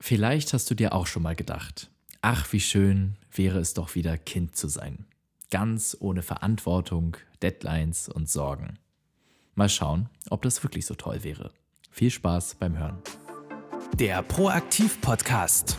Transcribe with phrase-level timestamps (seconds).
[0.00, 1.90] Vielleicht hast du dir auch schon mal gedacht,
[2.22, 5.06] ach, wie schön wäre es doch wieder Kind zu sein.
[5.50, 8.78] Ganz ohne Verantwortung, Deadlines und Sorgen.
[9.54, 11.50] Mal schauen, ob das wirklich so toll wäre.
[11.90, 12.98] Viel Spaß beim Hören.
[13.94, 15.76] Der Proaktiv-Podcast.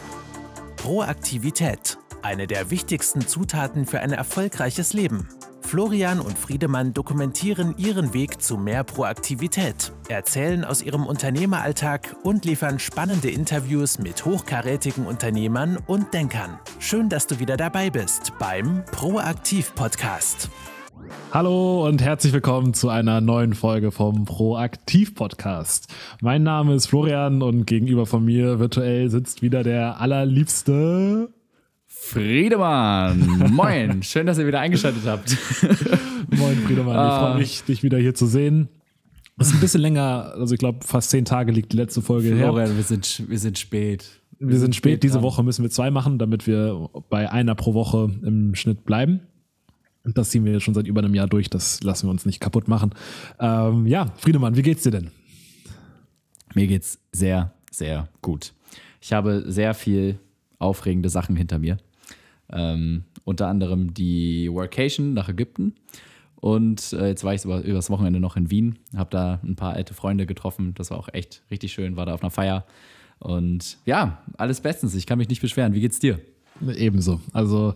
[0.75, 1.97] Proaktivität.
[2.21, 5.29] Eine der wichtigsten Zutaten für ein erfolgreiches Leben.
[5.69, 12.79] Florian und Friedemann dokumentieren ihren Weg zu mehr Proaktivität, erzählen aus ihrem Unternehmeralltag und liefern
[12.79, 16.57] spannende Interviews mit hochkarätigen Unternehmern und Denkern.
[16.79, 20.49] Schön, dass du wieder dabei bist beim Proaktiv Podcast.
[21.31, 25.87] Hallo und herzlich willkommen zu einer neuen Folge vom Proaktiv Podcast.
[26.19, 31.29] Mein Name ist Florian und gegenüber von mir virtuell sitzt wieder der allerliebste
[32.01, 35.37] Friedemann, moin, schön, dass ihr wieder eingeschaltet habt.
[36.31, 37.37] moin, Friedemann, ich freue ah.
[37.37, 38.69] mich, dich wieder hier zu sehen.
[39.37, 42.35] Es ist ein bisschen länger, also ich glaube, fast zehn Tage liegt die letzte Folge
[42.35, 42.77] Florian, her.
[42.77, 44.21] wir sind, wir sind spät.
[44.39, 44.93] Wir, wir sind, sind spät.
[44.93, 48.85] spät Diese Woche müssen wir zwei machen, damit wir bei einer pro Woche im Schnitt
[48.85, 49.19] bleiben.
[50.03, 51.49] Und das ziehen wir jetzt schon seit über einem Jahr durch.
[51.49, 52.91] Das lassen wir uns nicht kaputt machen.
[53.39, 55.11] Ähm, ja, Friedemann, wie geht's dir denn?
[56.55, 58.53] Mir geht's sehr, sehr gut.
[58.99, 60.17] Ich habe sehr viel
[60.57, 61.77] aufregende Sachen hinter mir.
[62.51, 65.75] Ähm, unter anderem die Workation nach Ägypten.
[66.35, 69.73] Und äh, jetzt war ich über, übers Wochenende noch in Wien, habe da ein paar
[69.73, 70.73] alte Freunde getroffen.
[70.75, 72.65] Das war auch echt richtig schön, war da auf einer Feier.
[73.19, 74.95] Und ja, alles bestens.
[74.95, 75.73] Ich kann mich nicht beschweren.
[75.73, 76.19] Wie geht's dir?
[76.75, 77.19] Ebenso.
[77.33, 77.75] Also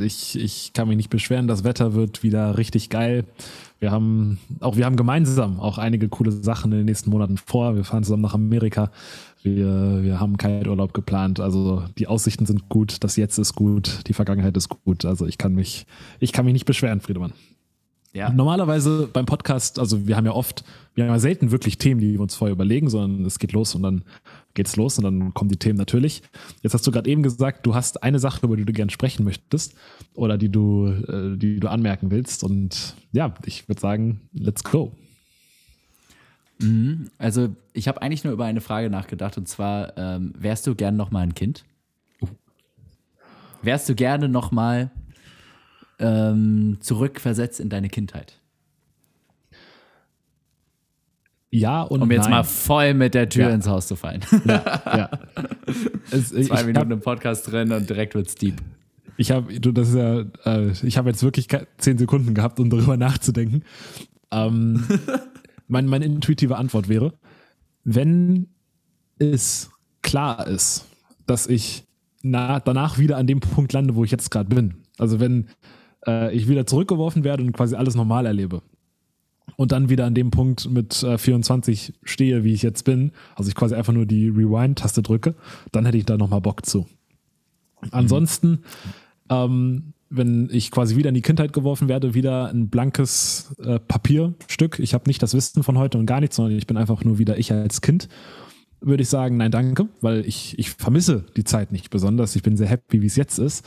[0.00, 1.46] ich, ich kann mich nicht beschweren.
[1.46, 3.24] Das Wetter wird wieder richtig geil.
[3.78, 7.76] Wir haben auch wir haben gemeinsam auch einige coole Sachen in den nächsten Monaten vor.
[7.76, 8.90] Wir fahren zusammen nach Amerika.
[9.42, 11.38] Wir, wir haben keinen Urlaub geplant.
[11.38, 15.04] Also die Aussichten sind gut, das Jetzt ist gut, die Vergangenheit ist gut.
[15.04, 15.86] Also ich kann mich,
[16.18, 17.34] ich kann mich nicht beschweren, Friedemann.
[18.14, 18.30] Ja.
[18.30, 22.12] Normalerweise beim Podcast, also wir haben ja oft, wir haben ja selten wirklich Themen, die
[22.12, 24.04] wir uns vorher überlegen, sondern es geht los und dann
[24.54, 26.22] geht's los und dann kommen die Themen natürlich.
[26.62, 29.24] Jetzt hast du gerade eben gesagt, du hast eine Sache, über die du gerne sprechen
[29.24, 29.74] möchtest
[30.14, 32.44] oder die du, äh, die du anmerken willst.
[32.44, 34.92] Und ja, ich würde sagen, let's go.
[36.60, 37.10] Mhm.
[37.18, 40.96] Also ich habe eigentlich nur über eine Frage nachgedacht und zwar, ähm, wärst du gerne
[40.96, 41.64] noch mal ein Kind?
[42.22, 42.28] Uh.
[43.62, 44.92] Wärst du gerne noch mal
[45.98, 48.40] ähm, zurückversetzt in deine Kindheit?
[51.54, 52.32] Ja und Um jetzt nein.
[52.32, 53.54] mal voll mit der Tür ja.
[53.54, 54.22] ins Haus zu fallen.
[54.44, 55.10] Ja, ja.
[56.10, 58.56] Es, Zwei Minuten hab, im Podcast drin und direkt wird's deep.
[59.16, 61.46] Ich habe, du, das ist ja, äh, ich habe jetzt wirklich
[61.78, 63.62] zehn Sekunden gehabt, um darüber nachzudenken.
[64.32, 64.84] Ähm,
[65.68, 67.14] mein, meine intuitive Antwort wäre,
[67.84, 68.48] wenn
[69.18, 69.70] es
[70.02, 70.86] klar ist,
[71.26, 71.84] dass ich
[72.22, 74.74] na, danach wieder an dem Punkt lande, wo ich jetzt gerade bin.
[74.98, 75.46] Also wenn
[76.06, 78.62] äh, ich wieder zurückgeworfen werde und quasi alles normal erlebe.
[79.56, 83.48] Und dann wieder an dem Punkt mit äh, 24 stehe, wie ich jetzt bin, also
[83.48, 85.34] ich quasi einfach nur die Rewind-Taste drücke,
[85.70, 86.86] dann hätte ich da nochmal Bock zu.
[87.90, 88.60] Ansonsten
[89.30, 94.78] ähm, wenn ich quasi wieder in die Kindheit geworfen werde, wieder ein blankes äh, Papierstück.
[94.78, 97.18] Ich habe nicht das Wissen von heute und gar nichts, sondern ich bin einfach nur
[97.18, 98.08] wieder ich als Kind.
[98.80, 102.36] Würde ich sagen, nein, danke, weil ich, ich vermisse die Zeit nicht besonders.
[102.36, 103.64] Ich bin sehr happy, wie es jetzt ist.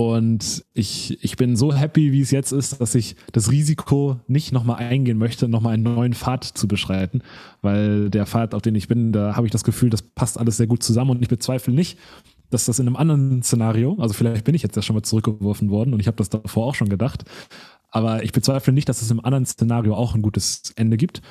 [0.00, 4.52] Und ich, ich bin so happy, wie es jetzt ist, dass ich das Risiko nicht
[4.52, 7.20] nochmal eingehen möchte, nochmal einen neuen Pfad zu beschreiten.
[7.62, 10.56] Weil der Pfad, auf den ich bin, da habe ich das Gefühl, das passt alles
[10.56, 11.98] sehr gut zusammen und ich bezweifle nicht,
[12.48, 15.68] dass das in einem anderen Szenario, also vielleicht bin ich jetzt ja schon mal zurückgeworfen
[15.68, 17.24] worden und ich habe das davor auch schon gedacht,
[17.90, 21.22] aber ich bezweifle nicht, dass es im anderen Szenario auch ein gutes Ende gibt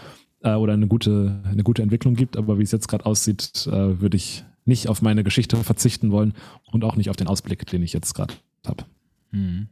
[0.42, 2.36] äh, oder eine gute, eine gute Entwicklung gibt.
[2.36, 6.34] Aber wie es jetzt gerade aussieht, äh, würde ich nicht auf meine Geschichte verzichten wollen
[6.72, 8.34] und auch nicht auf den Ausblick, den ich jetzt gerade
[8.66, 8.86] habe.
[9.32, 9.68] Hm.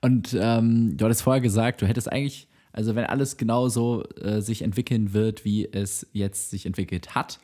[0.00, 4.40] Und ähm, du hattest vorher gesagt, du hättest eigentlich, also wenn alles genau so äh,
[4.40, 7.38] sich entwickeln wird, wie es jetzt sich entwickelt hat,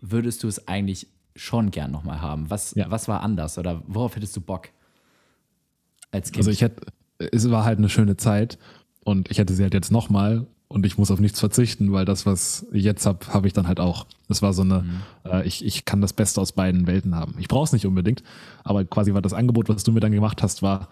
[0.00, 2.50] würdest du es eigentlich schon gern nochmal haben?
[2.50, 2.90] Was, ja.
[2.90, 4.68] was war anders oder worauf hättest du Bock
[6.10, 6.38] als Kind?
[6.38, 6.86] Also ich hätte,
[7.18, 8.58] es war halt eine schöne Zeit
[9.04, 12.26] und ich hätte sie halt jetzt nochmal und ich muss auf nichts verzichten, weil das,
[12.26, 14.06] was ich jetzt habe, habe ich dann halt auch.
[14.28, 15.00] Das war so eine, mhm.
[15.24, 17.34] äh, ich, ich kann das Beste aus beiden Welten haben.
[17.38, 18.22] Ich brauche es nicht unbedingt,
[18.62, 20.88] aber quasi war das Angebot, was du mir dann gemacht hast, war,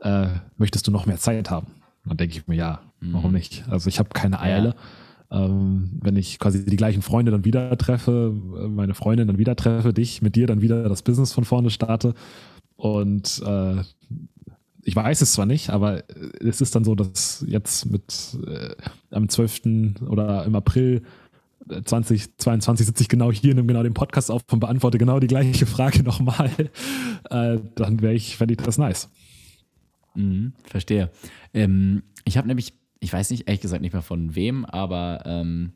[0.00, 1.66] äh, möchtest du noch mehr Zeit haben?
[2.06, 3.12] Dann denke ich mir, ja, mhm.
[3.12, 3.64] warum nicht?
[3.68, 4.68] Also ich habe keine Eile.
[4.70, 4.74] Ja
[5.32, 9.54] ähm, wenn ich quasi die gleichen Freunde dann wieder treffe, äh, meine Freundin dann wieder
[9.54, 12.14] treffe, dich mit dir dann wieder das Business von vorne starte.
[12.76, 13.76] Und äh,
[14.90, 16.02] ich weiß es zwar nicht, aber
[16.40, 18.74] es ist dann so, dass jetzt mit äh,
[19.10, 20.00] am 12.
[20.08, 21.02] oder im April
[21.68, 25.66] 2022 sitze ich genau hier, nehme genau den Podcast auf und beantworte genau die gleiche
[25.66, 26.50] Frage nochmal.
[27.30, 29.08] Äh, dann wäre ich, fände ich das nice.
[30.14, 31.10] Mhm, verstehe.
[31.54, 35.72] Ähm, ich habe nämlich ich weiß nicht, ehrlich gesagt nicht mehr von wem, aber ähm,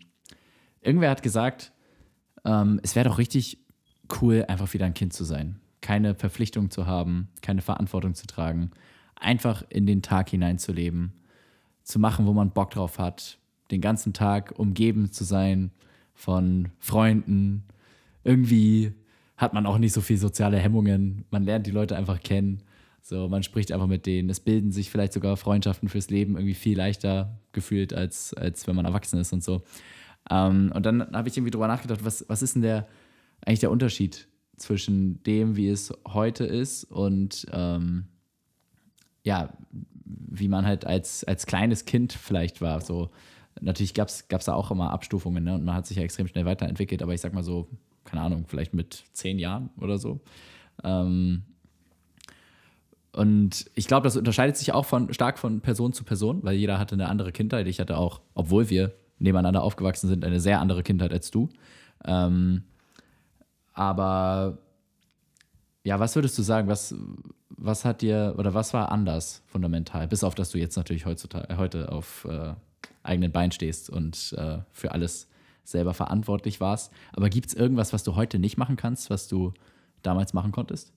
[0.80, 1.72] irgendwer hat gesagt,
[2.44, 3.58] ähm, es wäre doch richtig
[4.20, 5.60] cool, einfach wieder ein Kind zu sein.
[5.80, 8.70] Keine Verpflichtung zu haben, keine Verantwortung zu tragen.
[9.16, 11.12] Einfach in den Tag hineinzuleben,
[11.82, 13.38] zu machen, wo man Bock drauf hat,
[13.70, 15.70] den ganzen Tag umgeben zu sein
[16.14, 17.64] von Freunden.
[18.22, 18.92] Irgendwie
[19.36, 21.24] hat man auch nicht so viel soziale Hemmungen.
[21.30, 22.62] Man lernt die Leute einfach kennen.
[23.02, 24.30] So, man spricht einfach mit denen.
[24.30, 28.76] Es bilden sich vielleicht sogar Freundschaften fürs Leben irgendwie viel leichter gefühlt, als, als wenn
[28.76, 29.62] man erwachsen ist und so.
[30.30, 32.88] Ähm, und dann habe ich irgendwie drüber nachgedacht, was, was ist denn der
[33.44, 38.06] eigentlich der Unterschied zwischen dem, wie es heute ist und ähm,
[39.24, 39.52] ja,
[40.04, 42.80] wie man halt als, als kleines Kind vielleicht war.
[42.80, 43.10] So,
[43.60, 45.54] natürlich gab es da auch immer Abstufungen ne?
[45.54, 47.68] und man hat sich ja extrem schnell weiterentwickelt, aber ich sag mal so,
[48.04, 50.20] keine Ahnung, vielleicht mit zehn Jahren oder so.
[50.82, 51.42] Ähm,
[53.12, 56.78] und ich glaube, das unterscheidet sich auch von, stark von Person zu Person, weil jeder
[56.78, 57.66] hatte eine andere Kindheit.
[57.68, 61.48] Ich hatte auch, obwohl wir nebeneinander aufgewachsen sind, eine sehr andere Kindheit als du.
[62.04, 62.64] Ähm,
[63.72, 64.58] aber
[65.84, 66.94] ja, was würdest du sagen, was,
[67.56, 71.56] was hat dir oder was war anders fundamental, bis auf dass du jetzt natürlich heutzutage,
[71.56, 72.54] heute auf äh,
[73.02, 75.28] eigenen Beinen stehst und äh, für alles
[75.62, 76.92] selber verantwortlich warst.
[77.12, 79.52] Aber gibt es irgendwas, was du heute nicht machen kannst, was du
[80.02, 80.92] damals machen konntest?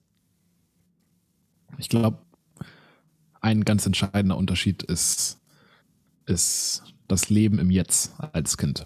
[1.77, 2.18] Ich glaube,
[3.42, 5.39] ein ganz entscheidender Unterschied ist,
[6.25, 8.86] ist das Leben im Jetzt als Kind.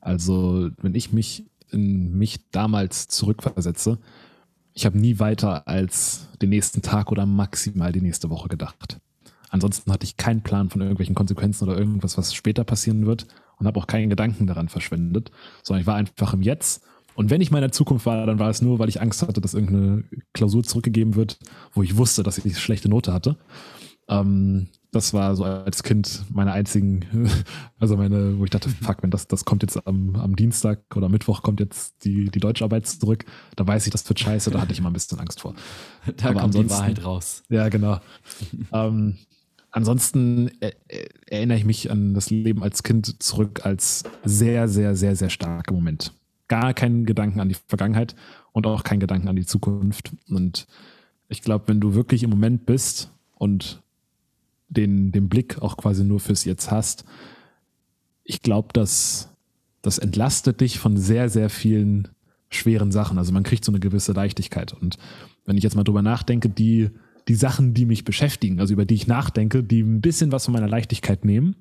[0.00, 3.98] Also, wenn ich mich in mich damals zurückversetze,
[4.76, 9.00] ich habe nie weiter als den nächsten Tag oder maximal die nächste Woche gedacht.
[9.48, 13.26] Ansonsten hatte ich keinen Plan von irgendwelchen Konsequenzen oder irgendwas, was später passieren wird
[13.58, 15.30] und habe auch keinen Gedanken daran verschwendet,
[15.62, 16.82] sondern ich war einfach im Jetzt.
[17.14, 19.22] Und wenn ich mal in der Zukunft war, dann war es nur, weil ich Angst
[19.22, 21.38] hatte, dass irgendeine Klausur zurückgegeben wird,
[21.72, 23.38] wo ich wusste, dass ich eine schlechte Note hatte.
[24.08, 27.04] Ähm, das war so als Kind meine einzigen,
[27.78, 31.08] also meine, wo ich dachte, fuck, wenn das, das kommt jetzt am, am Dienstag oder
[31.08, 33.26] Mittwoch kommt jetzt die, die Deutscharbeit zurück,
[33.56, 35.54] da weiß ich, das wird scheiße, da hatte ich immer ein bisschen Angst vor.
[36.16, 37.42] Da Aber kommt die Wahrheit raus.
[37.48, 38.00] Ja, genau.
[38.72, 39.18] ähm,
[39.70, 44.96] ansonsten äh, äh, erinnere ich mich an das Leben als Kind zurück als sehr, sehr,
[44.96, 46.12] sehr, sehr starker Moment.
[46.48, 48.14] Gar keinen Gedanken an die Vergangenheit
[48.52, 50.12] und auch keinen Gedanken an die Zukunft.
[50.30, 50.66] Und
[51.28, 53.82] ich glaube, wenn du wirklich im Moment bist und
[54.68, 57.04] den, den Blick auch quasi nur fürs Jetzt hast,
[58.24, 59.30] ich glaube, dass
[59.82, 62.08] das entlastet dich von sehr, sehr vielen
[62.48, 63.18] schweren Sachen.
[63.18, 64.72] Also man kriegt so eine gewisse Leichtigkeit.
[64.72, 64.98] Und
[65.44, 66.90] wenn ich jetzt mal drüber nachdenke, die,
[67.28, 70.54] die Sachen, die mich beschäftigen, also über die ich nachdenke, die ein bisschen was von
[70.54, 71.54] meiner Leichtigkeit nehmen,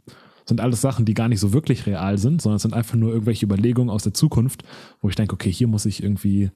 [0.45, 3.11] sind alles Sachen, die gar nicht so wirklich real sind, sondern es sind einfach nur
[3.11, 4.63] irgendwelche Überlegungen aus der Zukunft,
[5.01, 6.51] wo ich denke, okay, hier muss ich irgendwie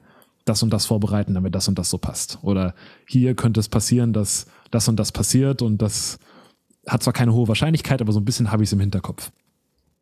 [0.45, 2.39] das und das vorbereiten, damit das und das so passt.
[2.41, 2.73] Oder
[3.07, 6.19] hier könnte es passieren, dass das und das passiert und das
[6.87, 9.31] hat zwar keine hohe Wahrscheinlichkeit, aber so ein bisschen habe ich es im Hinterkopf.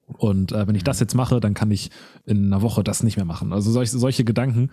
[0.06, 1.04] Und äh, wenn ich das mhm.
[1.04, 1.92] jetzt mache, dann kann ich
[2.26, 3.52] in einer Woche das nicht mehr machen.
[3.52, 4.72] Also solche, solche Gedanken,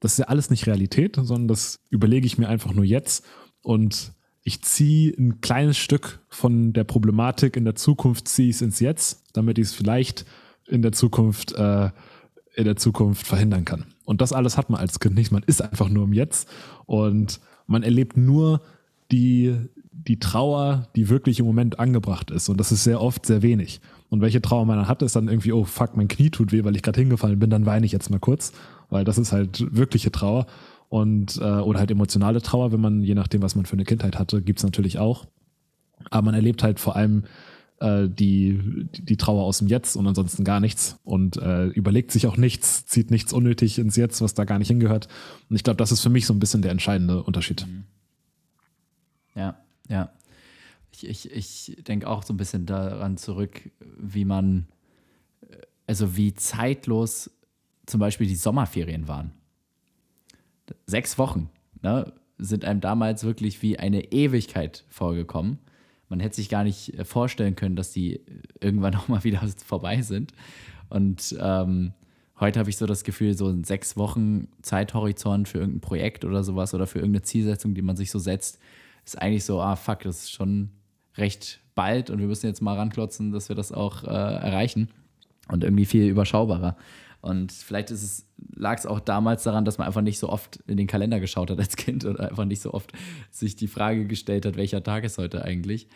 [0.00, 3.24] das ist ja alles nicht Realität, sondern das überlege ich mir einfach nur jetzt
[3.62, 4.12] und
[4.44, 8.80] ich ziehe ein kleines Stück von der Problematik in der Zukunft, ziehe ich es ins
[8.80, 10.26] Jetzt, damit ich es vielleicht
[10.66, 11.90] in der Zukunft, äh,
[12.56, 13.86] in der Zukunft verhindern kann.
[14.04, 15.30] Und das alles hat man als Kind nicht.
[15.30, 16.48] Man ist einfach nur im Jetzt
[16.86, 18.62] und man erlebt nur
[19.12, 19.54] die,
[19.92, 22.48] die Trauer, die wirklich im Moment angebracht ist.
[22.48, 23.80] Und das ist sehr oft sehr wenig.
[24.08, 26.64] Und welche Trauer man dann hat, ist dann irgendwie, oh fuck, mein Knie tut weh,
[26.64, 28.52] weil ich gerade hingefallen bin, dann weine ich jetzt mal kurz,
[28.90, 30.46] weil das ist halt wirkliche Trauer.
[30.88, 34.18] Und, äh, oder halt emotionale Trauer, wenn man, je nachdem, was man für eine Kindheit
[34.18, 35.26] hatte, gibt's natürlich auch.
[36.10, 37.24] Aber man erlebt halt vor allem
[37.80, 42.26] äh, die, die Trauer aus dem Jetzt und ansonsten gar nichts und äh, überlegt sich
[42.26, 45.08] auch nichts, zieht nichts unnötig ins Jetzt, was da gar nicht hingehört.
[45.48, 47.66] Und ich glaube, das ist für mich so ein bisschen der entscheidende Unterschied.
[49.34, 49.58] Ja,
[49.88, 50.10] ja.
[50.92, 54.66] Ich, ich, ich denke auch so ein bisschen daran zurück, wie man,
[55.86, 57.30] also wie zeitlos
[57.86, 59.32] zum Beispiel die Sommerferien waren.
[60.86, 61.50] Sechs Wochen
[61.82, 65.58] ne, sind einem damals wirklich wie eine Ewigkeit vorgekommen.
[66.08, 68.20] Man hätte sich gar nicht vorstellen können, dass die
[68.60, 70.32] irgendwann auch mal wieder vorbei sind.
[70.88, 71.94] Und ähm,
[72.38, 76.44] heute habe ich so das Gefühl, so ein sechs Wochen Zeithorizont für irgendein Projekt oder
[76.44, 78.58] sowas oder für irgendeine Zielsetzung, die man sich so setzt,
[79.04, 80.70] ist eigentlich so, ah fuck, das ist schon
[81.16, 84.88] recht bald und wir müssen jetzt mal ranklotzen, dass wir das auch äh, erreichen
[85.48, 86.76] und irgendwie viel überschaubarer.
[87.20, 87.92] Und vielleicht
[88.56, 91.50] lag es auch damals daran, dass man einfach nicht so oft in den Kalender geschaut
[91.50, 92.92] hat als Kind oder einfach nicht so oft
[93.30, 95.86] sich die Frage gestellt hat, welcher Tag ist heute eigentlich.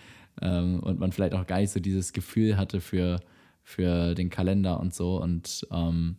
[0.40, 3.18] Ähm, und man vielleicht auch gar nicht so dieses Gefühl hatte für,
[3.64, 5.20] für den Kalender und so.
[5.20, 6.16] Und ähm,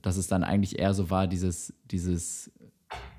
[0.00, 2.50] dass es dann eigentlich eher so war, dieses, dieses,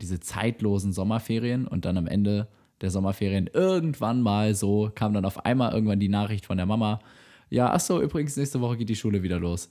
[0.02, 2.50] diese zeitlosen Sommerferien und dann am Ende
[2.84, 7.00] der Sommerferien irgendwann mal so kam dann auf einmal irgendwann die Nachricht von der Mama,
[7.50, 9.70] ja, ach so, übrigens nächste Woche geht die Schule wieder los.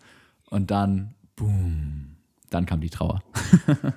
[0.49, 2.17] Und dann, boom,
[2.49, 3.23] dann kam die Trauer.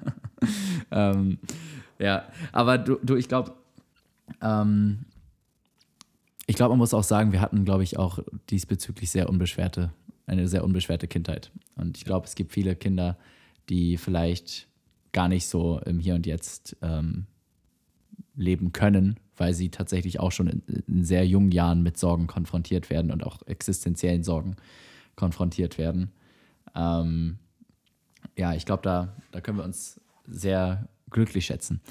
[0.91, 1.39] ähm,
[1.97, 3.53] ja, aber du, du ich glaube,
[4.41, 5.05] ähm,
[6.47, 8.19] ich glaube, man muss auch sagen, wir hatten, glaube ich, auch
[8.49, 9.93] diesbezüglich sehr unbeschwerte,
[10.27, 11.51] eine sehr unbeschwerte Kindheit.
[11.75, 13.17] Und ich glaube, es gibt viele Kinder,
[13.69, 14.67] die vielleicht
[15.13, 17.27] gar nicht so im Hier und Jetzt ähm,
[18.35, 22.89] leben können, weil sie tatsächlich auch schon in, in, sehr jungen Jahren mit Sorgen konfrontiert
[22.89, 24.55] werden und auch existenziellen Sorgen
[25.15, 26.11] konfrontiert werden.
[26.75, 27.37] Ähm,
[28.37, 31.81] ja, ich glaube, da, da können wir uns sehr glücklich schätzen.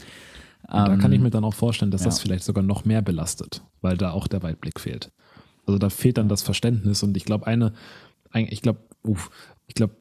[0.66, 2.06] Und da kann ich ähm, mir dann auch vorstellen, dass ja.
[2.06, 5.12] das vielleicht sogar noch mehr belastet, weil da auch der Weitblick fehlt.
[5.66, 7.72] Also da fehlt dann das Verständnis und ich glaube, eine,
[8.34, 8.80] ich glaube,
[9.66, 9.94] ich glaube,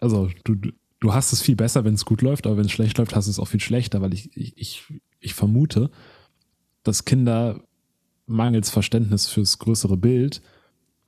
[0.00, 0.54] also du,
[1.00, 3.26] du hast es viel besser, wenn es gut läuft, aber wenn es schlecht läuft, hast
[3.26, 4.84] du es auch viel schlechter, weil ich, ich, ich
[5.30, 5.90] vermute,
[6.82, 7.60] dass Kinder
[8.26, 10.42] mangels Verständnis fürs größere Bild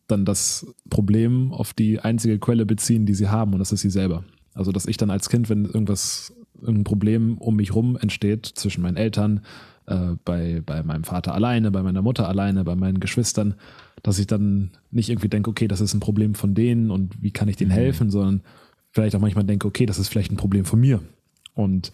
[0.06, 3.90] dann das Problem auf die einzige Quelle beziehen, die sie haben, und das ist sie
[3.90, 4.24] selber.
[4.52, 6.32] Also, dass ich dann als Kind, wenn irgendwas
[6.64, 9.40] ein Problem um mich rum entsteht, zwischen meinen Eltern,
[9.86, 13.54] äh, bei, bei meinem Vater alleine, bei meiner Mutter alleine, bei meinen Geschwistern,
[14.02, 17.32] dass ich dann nicht irgendwie denke, okay, das ist ein Problem von denen und wie
[17.32, 17.76] kann ich denen mhm.
[17.76, 18.42] helfen, sondern
[18.92, 21.00] vielleicht auch manchmal denke, okay, das ist vielleicht ein Problem von mir.
[21.54, 21.92] Und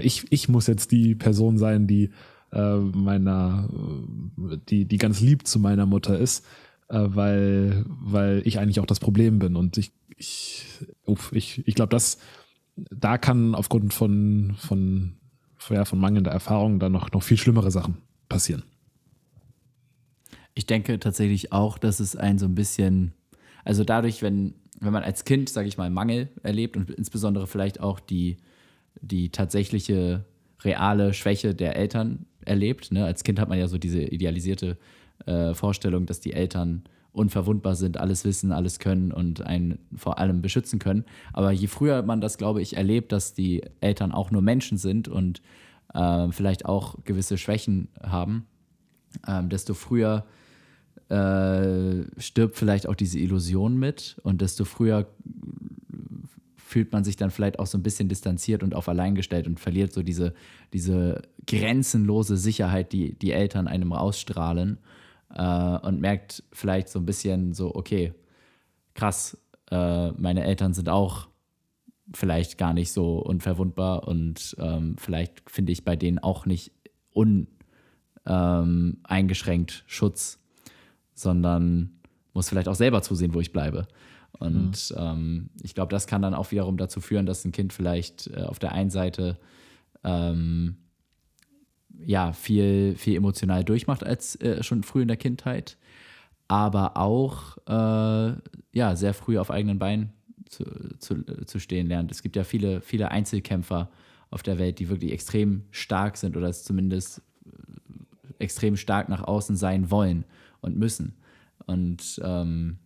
[0.00, 2.10] ich, ich muss jetzt die Person sein, die
[2.52, 3.68] äh, meiner,
[4.68, 6.44] die, die ganz lieb zu meiner Mutter ist,
[6.88, 9.56] äh, weil, weil ich eigentlich auch das Problem bin.
[9.56, 10.66] Und ich, ich,
[11.32, 12.18] ich, ich glaube, das
[12.76, 15.14] da kann aufgrund von, von,
[15.70, 18.62] ja, von mangelnder Erfahrung dann noch, noch viel schlimmere Sachen passieren.
[20.54, 23.12] Ich denke tatsächlich auch, dass es ein so ein bisschen,
[23.64, 27.80] also dadurch, wenn, wenn man als Kind, sage ich mal, Mangel erlebt und insbesondere vielleicht
[27.80, 28.38] auch die,
[29.00, 30.24] die tatsächliche
[30.62, 32.92] reale Schwäche der Eltern erlebt.
[32.92, 33.04] Ne?
[33.04, 34.76] Als Kind hat man ja so diese idealisierte
[35.26, 40.40] äh, Vorstellung, dass die Eltern unverwundbar sind, alles wissen, alles können und einen vor allem
[40.40, 41.04] beschützen können.
[41.32, 45.08] Aber je früher man das, glaube ich, erlebt, dass die Eltern auch nur Menschen sind
[45.08, 45.42] und
[45.92, 48.46] äh, vielleicht auch gewisse Schwächen haben,
[49.26, 50.24] äh, desto früher
[51.10, 55.06] äh, stirbt vielleicht auch diese Illusion mit und desto früher
[56.72, 59.60] fühlt man sich dann vielleicht auch so ein bisschen distanziert und auf allein gestellt und
[59.60, 60.32] verliert so diese,
[60.72, 64.78] diese grenzenlose Sicherheit, die die Eltern einem ausstrahlen
[65.34, 68.14] äh, und merkt vielleicht so ein bisschen so, okay,
[68.94, 69.36] krass,
[69.70, 71.28] äh, meine Eltern sind auch
[72.14, 76.72] vielleicht gar nicht so unverwundbar und ähm, vielleicht finde ich bei denen auch nicht
[78.24, 80.38] uneingeschränkt ähm, Schutz,
[81.12, 82.00] sondern
[82.32, 83.86] muss vielleicht auch selber zusehen, wo ich bleibe.
[84.42, 84.96] Und mhm.
[84.96, 88.42] ähm, ich glaube, das kann dann auch wiederum dazu führen, dass ein Kind vielleicht äh,
[88.42, 89.38] auf der einen Seite
[90.02, 90.76] ähm,
[92.04, 95.76] ja, viel, viel emotional durchmacht als äh, schon früh in der Kindheit,
[96.48, 98.36] aber auch äh,
[98.72, 100.12] ja, sehr früh auf eigenen Beinen
[100.48, 100.64] zu,
[100.98, 102.10] zu, zu stehen lernt.
[102.10, 103.90] Es gibt ja viele, viele Einzelkämpfer
[104.30, 109.22] auf der Welt, die wirklich extrem stark sind oder es zumindest äh, extrem stark nach
[109.22, 110.24] außen sein wollen
[110.60, 111.14] und müssen.
[111.66, 112.78] Und ähm,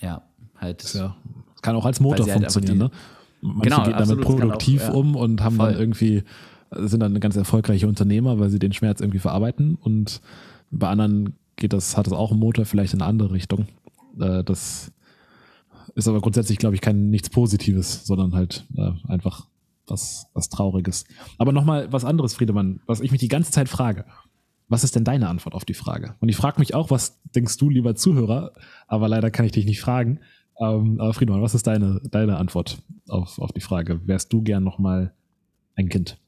[0.00, 0.22] ja,
[0.56, 0.82] halt.
[0.84, 1.16] Das ja,
[1.62, 2.90] kann auch als Motor halt funktionieren, ne?
[3.40, 5.72] Manche genau, gehen damit produktiv auch, um und haben voll.
[5.72, 6.22] dann irgendwie
[6.76, 9.76] sind dann ganz erfolgreiche Unternehmer, weil sie den Schmerz irgendwie verarbeiten.
[9.76, 10.20] Und
[10.70, 13.66] bei anderen geht das, hat das auch einen Motor, vielleicht in eine andere Richtung.
[14.18, 14.92] Äh, das
[15.94, 19.46] ist aber grundsätzlich, glaube ich, kein nichts Positives, sondern halt äh, einfach
[19.86, 21.04] was, was Trauriges.
[21.38, 24.04] Aber nochmal was anderes, Friedemann, was ich mich die ganze Zeit frage.
[24.68, 26.14] Was ist denn deine Antwort auf die Frage?
[26.20, 28.52] Und ich frage mich auch, was denkst du, lieber Zuhörer?
[28.86, 30.20] Aber leider kann ich dich nicht fragen.
[30.60, 34.00] Ähm, aber Friedemann, was ist deine, deine Antwort auf, auf die Frage?
[34.06, 35.12] Wärst du gern nochmal
[35.74, 36.18] ein Kind?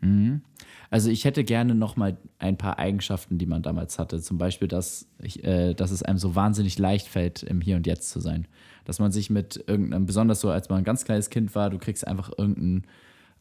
[0.00, 0.42] Mhm.
[0.90, 4.20] Also ich hätte gerne noch mal ein paar Eigenschaften, die man damals hatte.
[4.20, 7.86] Zum Beispiel, dass, ich, äh, dass es einem so wahnsinnig leicht fällt, im Hier und
[7.86, 8.46] Jetzt zu sein.
[8.84, 11.78] Dass man sich mit irgendeinem, besonders so als man ein ganz kleines Kind war, du
[11.78, 12.86] kriegst einfach irgendeinen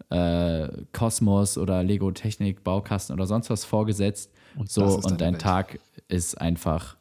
[0.10, 4.32] äh, Kosmos oder Lego-Technik, Baukasten oder sonst was vorgesetzt.
[4.56, 5.42] Und so und dein Welt.
[5.42, 6.98] Tag ist einfach,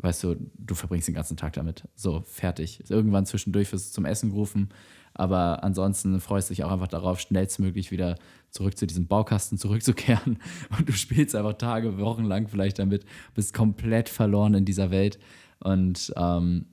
[0.00, 1.88] weißt du, du verbringst den ganzen Tag damit.
[1.94, 2.82] So, fertig.
[2.88, 4.70] Irgendwann zwischendurch wirst du zum Essen gerufen
[5.14, 8.16] aber ansonsten freust du dich auch einfach darauf, schnellstmöglich wieder
[8.50, 10.38] zurück zu diesem Baukasten zurückzukehren.
[10.78, 13.04] Und du spielst einfach Tage, Wochen lang vielleicht damit,
[13.34, 15.18] bist komplett verloren in dieser Welt
[15.62, 16.64] und ähm,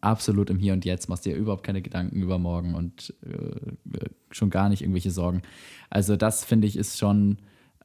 [0.00, 4.50] absolut im Hier und Jetzt, machst dir überhaupt keine Gedanken über morgen und äh, schon
[4.50, 5.42] gar nicht irgendwelche Sorgen.
[5.88, 7.38] Also, das finde ich ist schon.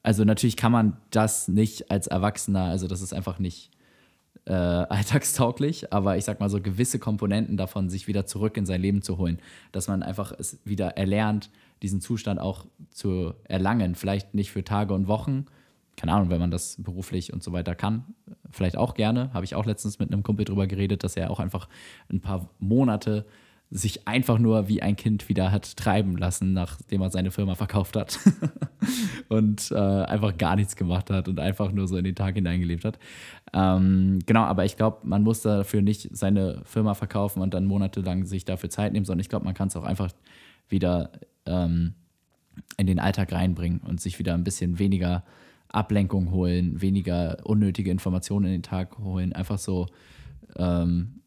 [0.03, 3.71] Also natürlich kann man das nicht als Erwachsener, also das ist einfach nicht
[4.45, 8.81] äh, alltagstauglich, aber ich sag mal so gewisse Komponenten davon, sich wieder zurück in sein
[8.81, 9.39] Leben zu holen,
[9.71, 11.49] dass man einfach es wieder erlernt,
[11.81, 13.95] diesen Zustand auch zu erlangen.
[13.95, 15.45] Vielleicht nicht für Tage und Wochen,
[15.97, 18.03] keine Ahnung, wenn man das beruflich und so weiter kann,
[18.51, 19.33] vielleicht auch gerne.
[19.33, 21.69] Habe ich auch letztens mit einem Kumpel drüber geredet, dass er auch einfach
[22.09, 23.25] ein paar Monate
[23.71, 27.95] sich einfach nur wie ein Kind wieder hat treiben lassen, nachdem er seine Firma verkauft
[27.95, 28.19] hat
[29.29, 32.85] und äh, einfach gar nichts gemacht hat und einfach nur so in den Tag hineingelebt
[32.85, 32.99] hat.
[33.53, 38.25] Ähm, genau, aber ich glaube, man muss dafür nicht seine Firma verkaufen und dann monatelang
[38.25, 40.11] sich dafür Zeit nehmen, sondern ich glaube, man kann es auch einfach
[40.69, 41.11] wieder
[41.45, 41.95] ähm,
[42.77, 45.23] in den Alltag reinbringen und sich wieder ein bisschen weniger
[45.69, 49.87] Ablenkung holen, weniger unnötige Informationen in den Tag holen, einfach so
[50.55, 51.21] ähm,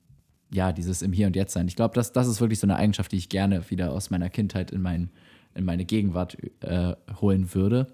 [0.51, 1.69] ja, dieses im Hier und Jetzt sein.
[1.69, 4.31] Ich glaube, das, das ist wirklich so eine Eigenschaft, die ich gerne wieder aus meiner
[4.31, 5.11] Kindheit in, mein,
[5.55, 7.87] in meine Gegenwart äh, holen würde.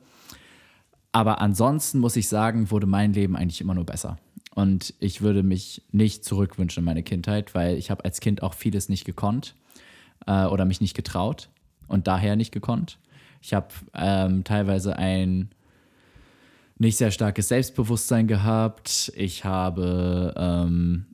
[1.13, 4.19] Aber ansonsten muss ich sagen, wurde mein Leben eigentlich immer nur besser.
[4.55, 8.55] Und ich würde mich nicht zurückwünschen in meine Kindheit, weil ich habe als Kind auch
[8.55, 9.55] vieles nicht gekonnt
[10.27, 11.49] äh, oder mich nicht getraut
[11.89, 12.99] und daher nicht gekonnt.
[13.43, 15.51] Ich habe ähm, teilweise ein
[16.79, 19.13] nicht sehr starkes Selbstbewusstsein gehabt.
[19.17, 21.07] Ich habe ähm,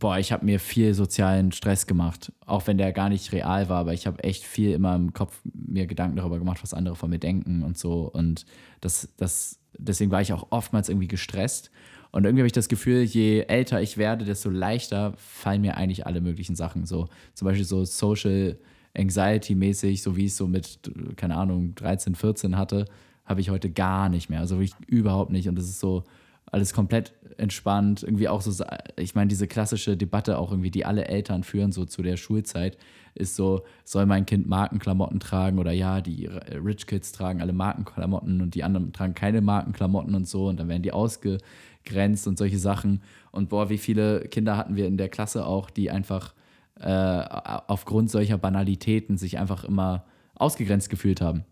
[0.00, 3.78] boah, ich habe mir viel sozialen Stress gemacht, auch wenn der gar nicht real war,
[3.78, 7.10] aber ich habe echt viel immer im Kopf mir Gedanken darüber gemacht, was andere von
[7.10, 8.10] mir denken und so.
[8.10, 8.46] Und
[8.80, 11.70] das, das, deswegen war ich auch oftmals irgendwie gestresst.
[12.12, 16.06] Und irgendwie habe ich das Gefühl, je älter ich werde, desto leichter fallen mir eigentlich
[16.06, 16.86] alle möglichen Sachen.
[16.86, 18.58] So zum Beispiel so Social
[18.96, 20.80] Anxiety-mäßig, so wie ich es so mit,
[21.16, 22.86] keine Ahnung, 13, 14 hatte,
[23.24, 24.40] habe ich heute gar nicht mehr.
[24.40, 25.48] Also wirklich überhaupt nicht.
[25.48, 26.02] Und das ist so,
[26.50, 28.02] alles komplett entspannt.
[28.02, 28.64] Irgendwie auch so,
[28.96, 32.76] ich meine, diese klassische Debatte auch irgendwie, die alle Eltern führen, so zu der Schulzeit,
[33.14, 38.40] ist so, soll mein Kind Markenklamotten tragen oder ja, die Rich Kids tragen alle Markenklamotten
[38.40, 42.58] und die anderen tragen keine Markenklamotten und so und dann werden die ausgegrenzt und solche
[42.58, 43.02] Sachen.
[43.32, 46.34] Und boah, wie viele Kinder hatten wir in der Klasse auch, die einfach
[46.78, 47.24] äh,
[47.66, 50.04] aufgrund solcher Banalitäten sich einfach immer
[50.34, 51.44] ausgegrenzt gefühlt haben.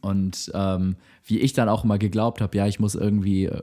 [0.00, 3.62] Und ähm, wie ich dann auch immer geglaubt habe, ja, ich muss irgendwie äh,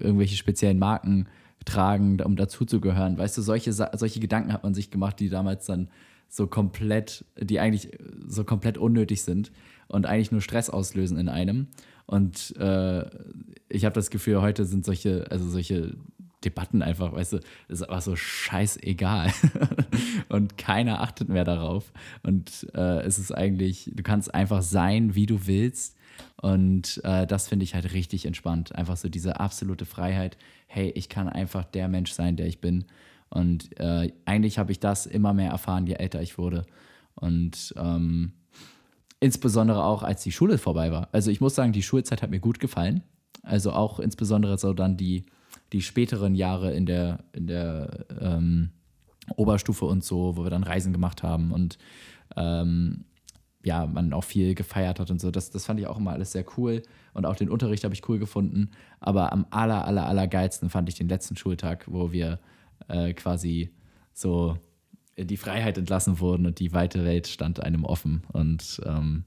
[0.00, 1.26] irgendwelche speziellen Marken
[1.64, 3.18] tragen, um dazuzugehören.
[3.18, 5.88] Weißt du, solche, solche Gedanken hat man sich gemacht, die damals dann
[6.28, 7.90] so komplett, die eigentlich
[8.26, 9.50] so komplett unnötig sind
[9.88, 11.68] und eigentlich nur Stress auslösen in einem.
[12.06, 13.04] Und äh,
[13.68, 15.94] ich habe das Gefühl, heute sind solche, also solche
[16.44, 19.32] Debatten einfach, weißt du, ist einfach so scheißegal.
[20.28, 21.92] und keiner achtet mehr darauf.
[22.22, 25.96] Und äh, es ist eigentlich, du kannst einfach sein, wie du willst.
[26.40, 28.74] Und äh, das finde ich halt richtig entspannt.
[28.74, 30.36] Einfach so diese absolute Freiheit.
[30.66, 32.84] Hey, ich kann einfach der Mensch sein, der ich bin.
[33.30, 36.64] Und äh, eigentlich habe ich das immer mehr erfahren, je älter ich wurde.
[37.14, 38.32] Und ähm,
[39.20, 41.08] insbesondere auch, als die Schule vorbei war.
[41.12, 43.02] Also ich muss sagen, die Schulzeit hat mir gut gefallen.
[43.42, 45.26] Also auch insbesondere so dann die
[45.72, 48.70] die späteren Jahre in der, in der ähm,
[49.36, 51.78] Oberstufe und so, wo wir dann Reisen gemacht haben und
[52.36, 53.04] ähm,
[53.64, 55.30] ja, man auch viel gefeiert hat und so.
[55.30, 56.82] Das, das fand ich auch immer alles sehr cool.
[57.12, 58.70] Und auch den Unterricht habe ich cool gefunden.
[59.00, 62.38] Aber am aller, aller, aller geilsten fand ich den letzten Schultag, wo wir
[62.88, 63.72] äh, quasi
[64.12, 64.56] so
[65.16, 68.22] in die Freiheit entlassen wurden und die weite Welt stand einem offen.
[68.32, 69.24] Und ähm,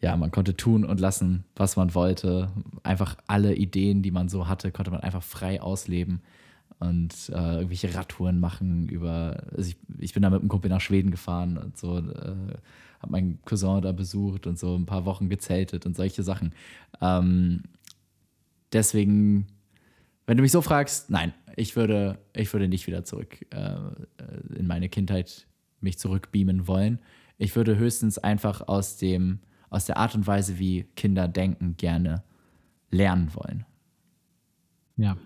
[0.00, 2.50] ja, man konnte tun und lassen, was man wollte.
[2.82, 6.22] Einfach alle Ideen, die man so hatte, konnte man einfach frei ausleben
[6.88, 9.42] und äh, irgendwelche Radtouren machen über.
[9.56, 12.02] Also ich, ich, bin da mit einem Kumpel nach Schweden gefahren und so, äh,
[13.00, 16.54] habe meinen Cousin da besucht und so ein paar Wochen gezeltet und solche Sachen.
[17.00, 17.62] Ähm,
[18.72, 19.46] deswegen,
[20.26, 23.76] wenn du mich so fragst, nein, ich würde, ich würde nicht wieder zurück äh,
[24.56, 25.46] in meine Kindheit
[25.80, 26.98] mich zurückbeamen wollen.
[27.38, 29.40] Ich würde höchstens einfach aus dem
[29.74, 32.22] aus der Art und Weise, wie Kinder denken, gerne
[32.90, 33.66] lernen wollen.
[34.96, 35.16] Ja.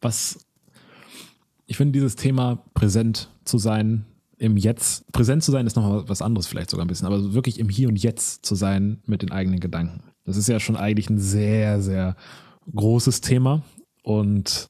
[0.00, 0.46] Was
[1.66, 4.04] ich finde, dieses Thema präsent zu sein,
[4.38, 7.60] im Jetzt, präsent zu sein ist nochmal was anderes vielleicht sogar ein bisschen, aber wirklich
[7.60, 10.02] im Hier und Jetzt zu sein mit den eigenen Gedanken.
[10.24, 12.16] Das ist ja schon eigentlich ein sehr, sehr
[12.74, 13.62] großes Thema
[14.02, 14.68] und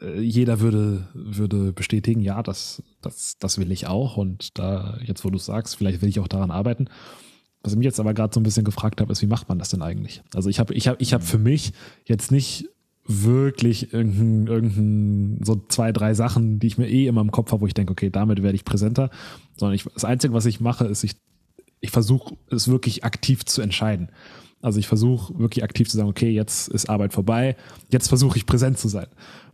[0.00, 5.24] äh, jeder würde, würde bestätigen, ja, das, das, das will ich auch und da, jetzt
[5.24, 6.88] wo du es sagst, vielleicht will ich auch daran arbeiten.
[7.62, 9.58] Was ich mich jetzt aber gerade so ein bisschen gefragt habe, ist, wie macht man
[9.58, 10.22] das denn eigentlich?
[10.34, 11.72] Also ich habe ich hab, ich hab für mich
[12.04, 12.68] jetzt nicht
[13.08, 17.62] wirklich irgendein, irgendein, so zwei, drei Sachen, die ich mir eh immer im Kopf habe,
[17.62, 19.10] wo ich denke, okay, damit werde ich präsenter.
[19.56, 21.16] Sondern ich, das Einzige, was ich mache, ist, ich,
[21.80, 24.10] ich versuche es wirklich aktiv zu entscheiden.
[24.60, 27.56] Also ich versuche wirklich aktiv zu sagen, okay, jetzt ist Arbeit vorbei,
[27.90, 29.06] jetzt versuche ich präsent zu sein.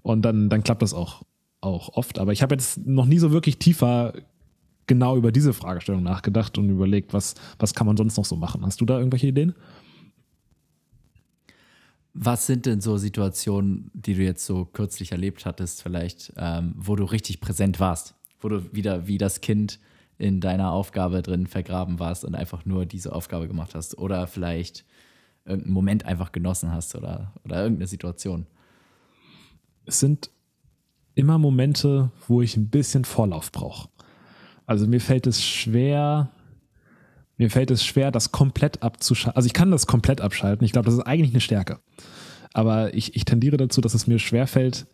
[0.02, 1.22] Und dann, dann klappt das auch,
[1.60, 2.18] auch oft.
[2.18, 4.14] Aber ich habe jetzt noch nie so wirklich tiefer
[4.86, 8.66] genau über diese Fragestellung nachgedacht und überlegt, was, was kann man sonst noch so machen.
[8.66, 9.54] Hast du da irgendwelche Ideen?
[12.14, 16.94] Was sind denn so Situationen, die du jetzt so kürzlich erlebt hattest, vielleicht, ähm, wo
[16.94, 19.80] du richtig präsent warst, wo du wieder wie das Kind
[20.16, 24.84] in deiner Aufgabe drin vergraben warst und einfach nur diese Aufgabe gemacht hast oder vielleicht
[25.44, 28.46] irgendeinen Moment einfach genossen hast oder, oder irgendeine Situation?
[29.84, 30.30] Es sind
[31.16, 33.88] immer Momente, wo ich ein bisschen Vorlauf brauche.
[34.66, 36.30] Also mir fällt es schwer,
[37.36, 39.36] mir fällt es schwer, das komplett abzuschalten.
[39.36, 40.64] Also ich kann das komplett abschalten.
[40.64, 41.80] Ich glaube, das ist eigentlich eine Stärke.
[42.52, 44.86] Aber ich, ich tendiere dazu, dass es mir schwer fällt,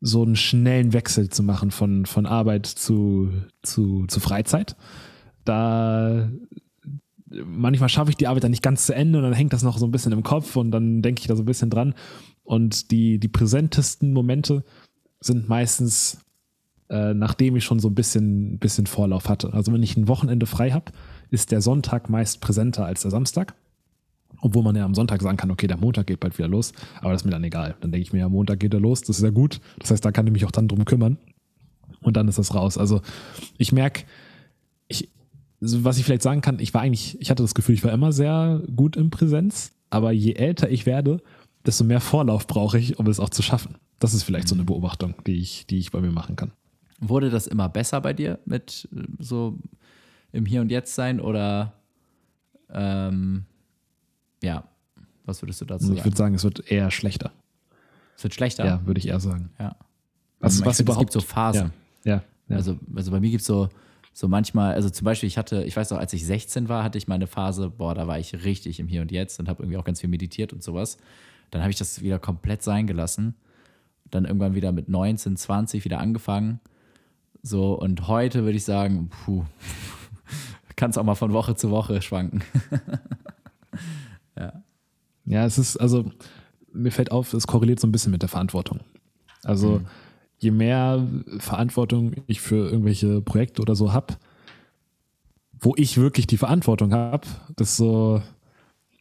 [0.00, 3.30] so einen schnellen Wechsel zu machen von, von Arbeit zu,
[3.62, 4.76] zu, zu Freizeit.
[5.44, 6.28] Da
[7.44, 9.78] manchmal schaffe ich die Arbeit dann nicht ganz zu Ende und dann hängt das noch
[9.78, 11.94] so ein bisschen im Kopf und dann denke ich da so ein bisschen dran.
[12.42, 14.64] Und die, die präsentesten Momente
[15.20, 16.18] sind meistens,
[16.90, 19.54] äh, nachdem ich schon so ein bisschen, bisschen Vorlauf hatte.
[19.54, 20.92] Also wenn ich ein Wochenende frei habe,
[21.30, 23.54] ist der Sonntag meist präsenter als der Samstag.
[24.40, 27.12] Obwohl man ja am Sonntag sagen kann, okay, der Montag geht bald wieder los, aber
[27.12, 27.76] das ist mir dann egal.
[27.80, 29.60] Dann denke ich mir, ja, Montag geht er los, das ist ja gut.
[29.78, 31.18] Das heißt, da kann ich mich auch dann drum kümmern.
[32.00, 32.76] Und dann ist das raus.
[32.76, 33.00] Also
[33.56, 34.04] ich merke,
[34.88, 35.08] ich,
[35.60, 38.12] was ich vielleicht sagen kann, ich war eigentlich, ich hatte das Gefühl, ich war immer
[38.12, 41.22] sehr gut in Präsenz, aber je älter ich werde,
[41.64, 43.76] desto mehr Vorlauf brauche ich, um es auch zu schaffen.
[43.98, 46.52] Das ist vielleicht so eine Beobachtung, die ich, die ich bei mir machen kann.
[47.00, 49.58] Wurde das immer besser bei dir mit äh, so
[50.34, 51.72] im Hier und Jetzt sein oder
[52.70, 53.44] ähm,
[54.42, 54.64] ja,
[55.24, 55.98] was würdest du dazu sagen?
[55.98, 57.32] Ich würde sagen, es wird eher schlechter.
[58.16, 58.64] Es wird schlechter?
[58.64, 59.50] Ja, würde ich eher sagen.
[59.58, 59.76] Ja.
[60.40, 61.72] Was, was find, überhaupt, es gibt so Phasen.
[62.04, 62.56] Ja, ja, ja.
[62.56, 63.68] Also, also bei mir gibt es so,
[64.12, 66.98] so manchmal, also zum Beispiel, ich hatte, ich weiß auch, als ich 16 war, hatte
[66.98, 69.78] ich meine Phase, boah, da war ich richtig im Hier und Jetzt und habe irgendwie
[69.78, 70.98] auch ganz viel meditiert und sowas.
[71.50, 73.34] Dann habe ich das wieder komplett sein gelassen.
[74.10, 76.60] Dann irgendwann wieder mit 19, 20 wieder angefangen.
[77.42, 79.44] So, und heute würde ich sagen, puh,
[80.76, 82.42] kann es auch mal von Woche zu Woche schwanken.
[84.36, 84.62] ja.
[85.26, 86.10] Ja, es ist, also,
[86.72, 88.80] mir fällt auf, es korreliert so ein bisschen mit der Verantwortung.
[89.42, 89.86] Also, mhm.
[90.38, 91.06] je mehr
[91.38, 94.14] Verantwortung ich für irgendwelche Projekte oder so habe,
[95.60, 97.26] wo ich wirklich die Verantwortung habe,
[97.58, 98.22] desto,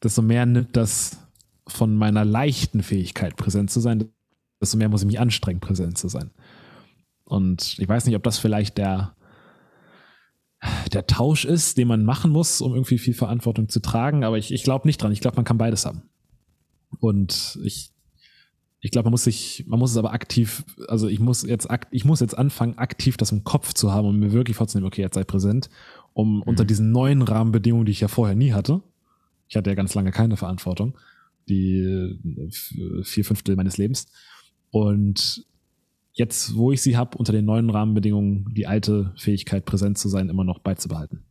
[0.02, 1.18] desto mehr nimmt das
[1.68, 4.06] von meiner leichten Fähigkeit, präsent zu sein,
[4.62, 6.32] desto mehr muss ich mich anstrengen, präsent zu sein.
[7.26, 9.16] Und ich weiß nicht, ob das vielleicht der,
[10.92, 14.54] der Tausch ist, den man machen muss, um irgendwie viel Verantwortung zu tragen, aber ich,
[14.54, 15.12] ich glaube nicht dran.
[15.12, 16.04] Ich glaube, man kann beides haben.
[17.00, 17.92] Und ich,
[18.80, 22.06] ich glaube, man muss sich, man muss es aber aktiv, also ich muss jetzt, ich
[22.06, 25.16] muss jetzt anfangen, aktiv das im Kopf zu haben und mir wirklich vorzunehmen, okay, jetzt
[25.16, 25.70] sei präsent,
[26.14, 26.42] um mhm.
[26.44, 28.82] unter diesen neuen Rahmenbedingungen, die ich ja vorher nie hatte,
[29.48, 30.98] ich hatte ja ganz lange keine Verantwortung,
[31.50, 34.08] die äh, vier Fünftel meines Lebens.
[34.72, 35.46] Und
[36.14, 40.30] jetzt, wo ich sie habe, unter den neuen Rahmenbedingungen die alte Fähigkeit, präsent zu sein,
[40.30, 41.24] immer noch beizubehalten.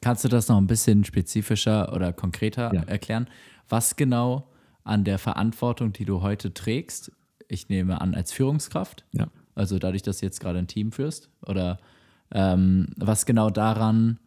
[0.00, 2.82] Kannst du das noch ein bisschen spezifischer oder konkreter ja.
[2.82, 3.28] erklären?
[3.68, 4.50] Was genau
[4.82, 7.12] an der Verantwortung, die du heute trägst,
[7.48, 9.28] ich nehme an, als Führungskraft, ja.
[9.54, 11.78] also dadurch, dass du jetzt gerade ein Team führst, oder
[12.32, 14.18] ähm, was genau daran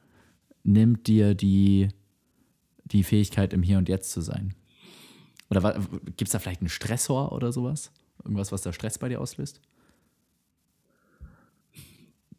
[0.64, 1.90] nimmt dir die,
[2.86, 4.54] die Fähigkeit, im Hier und Jetzt zu sein?
[5.50, 7.92] Oder gibt es da vielleicht einen Stressor oder sowas?
[8.26, 9.62] Irgendwas, was da Stress bei dir auslöst?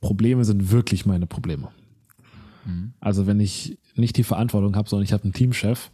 [0.00, 1.70] Probleme sind wirklich meine Probleme.
[2.64, 2.92] Mhm.
[3.00, 5.90] Also wenn ich nicht die Verantwortung habe, sondern ich habe einen Teamchef,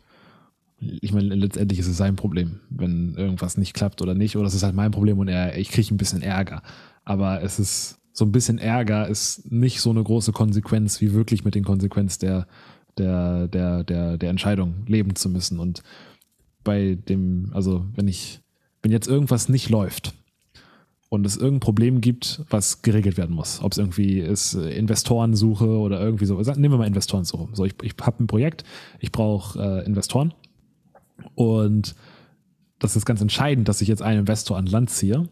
[0.81, 4.55] ich meine, letztendlich ist es sein Problem, wenn irgendwas nicht klappt oder nicht, oder es
[4.55, 6.63] ist halt mein Problem und er, ich kriege ein bisschen Ärger.
[7.05, 11.45] Aber es ist so ein bisschen Ärger ist nicht so eine große Konsequenz, wie wirklich
[11.45, 12.47] mit den Konsequenzen der,
[12.99, 15.59] der, der, der, der Entscheidung leben zu müssen.
[15.59, 15.83] Und
[16.65, 18.41] bei dem, also wenn ich,
[18.83, 20.15] wenn jetzt irgendwas nicht läuft
[21.09, 25.67] und es irgendein Problem gibt, was geregelt werden muss, ob es irgendwie ist äh, Investorensuche
[25.67, 27.49] oder irgendwie so, nehmen wir mal Investorensuche.
[27.53, 28.65] So, ich, ich habe ein Projekt,
[28.99, 30.35] ich brauche äh, Investoren
[31.35, 31.95] und
[32.79, 35.29] das ist ganz entscheidend, dass ich jetzt einen Investor an Land ziehe.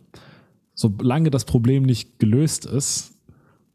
[0.75, 3.15] Solange das Problem nicht gelöst ist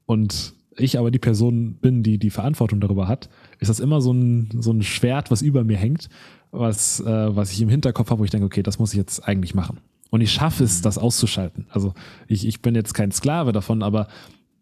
[0.06, 4.14] und ich aber die Person bin, die die Verantwortung darüber hat, ist das immer so
[4.14, 6.10] ein, so ein Schwert, was über mir hängt,
[6.58, 9.28] was, äh, was ich im Hinterkopf habe, wo ich denke, okay, das muss ich jetzt
[9.28, 9.80] eigentlich machen.
[10.10, 11.68] Und ich schaffe es, das auszuschalten.
[11.70, 11.94] Also
[12.28, 14.08] ich, ich bin jetzt kein Sklave davon, aber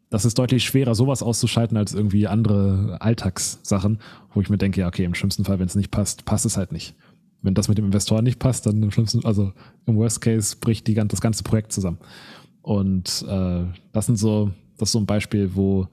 [0.09, 3.99] das ist deutlich schwerer, sowas auszuschalten, als irgendwie andere Alltagssachen,
[4.33, 6.57] wo ich mir denke, ja, okay, im schlimmsten Fall, wenn es nicht passt, passt es
[6.57, 6.95] halt nicht.
[7.41, 9.53] Wenn das mit dem Investor nicht passt, dann im schlimmsten, also
[9.85, 11.97] im Worst Case bricht die, das ganze Projekt zusammen.
[12.61, 15.87] Und äh, das sind so, das ist so ein Beispiel, wo,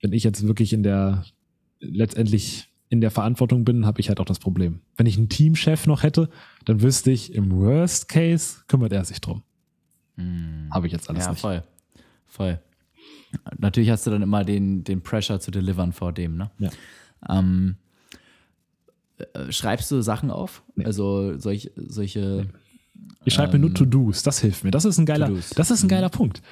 [0.00, 1.24] wenn ich jetzt wirklich in der
[1.80, 4.80] letztendlich in der Verantwortung bin, habe ich halt auch das Problem.
[4.98, 6.28] Wenn ich einen Teamchef noch hätte,
[6.66, 9.42] dann wüsste ich, im Worst Case kümmert er sich drum.
[10.16, 10.68] Hm.
[10.70, 11.40] Habe ich jetzt alles ja, nicht.
[11.40, 11.62] voll.
[12.26, 12.60] Voll.
[13.56, 16.50] Natürlich hast du dann immer den, den Pressure zu delivern vor dem, ne?
[16.58, 16.68] Ja.
[17.30, 17.76] Ähm,
[19.16, 20.62] äh, schreibst du Sachen auf?
[20.76, 20.84] Nee.
[20.84, 22.46] Also solch, solche.
[22.46, 22.58] Nee.
[23.24, 24.70] Ich schreibe ähm, mir nur ähm, To-Dos, das hilft mir.
[24.70, 26.12] Das ist ein geiler, das ist ein geiler mhm.
[26.12, 26.42] Punkt.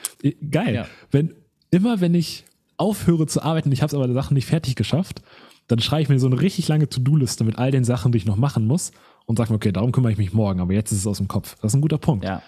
[0.50, 0.74] Geil.
[0.74, 0.87] Ja.
[1.11, 1.35] Wenn,
[1.70, 2.46] immer wenn ich
[2.79, 5.20] aufhöre zu arbeiten, ich habe aber die Sachen nicht fertig geschafft,
[5.70, 8.26] dann schreibe ich mir so eine richtig lange To-Do-Liste mit all den Sachen, die ich
[8.26, 8.90] noch machen muss
[9.26, 11.28] und sage mir, okay, darum kümmere ich mich morgen, aber jetzt ist es aus dem
[11.28, 11.56] Kopf.
[11.62, 12.24] Das ist ein guter Punkt.
[12.24, 12.42] Ja.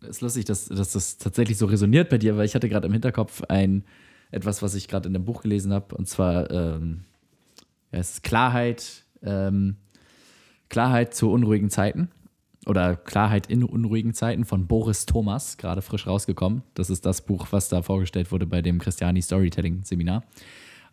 [0.00, 2.86] Es ist lustig, dass, dass das tatsächlich so resoniert bei dir, weil ich hatte gerade
[2.86, 3.84] im Hinterkopf ein,
[4.30, 7.04] etwas, was ich gerade in dem Buch gelesen habe, und zwar ähm,
[7.92, 9.76] ja, es ist Klarheit, ähm,
[10.70, 12.08] Klarheit zu unruhigen Zeiten
[12.64, 16.62] oder Klarheit in unruhigen Zeiten von Boris Thomas, gerade frisch rausgekommen.
[16.72, 20.24] Das ist das Buch, was da vorgestellt wurde bei dem Christiani Storytelling Seminar.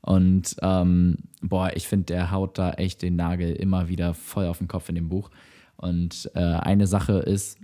[0.06, 4.60] Und ähm, boah, ich finde, der haut da echt den Nagel immer wieder voll auf
[4.60, 5.32] den Kopf in dem Buch.
[5.78, 7.58] Und äh, eine Sache ist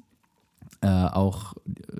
[0.81, 1.53] äh, auch,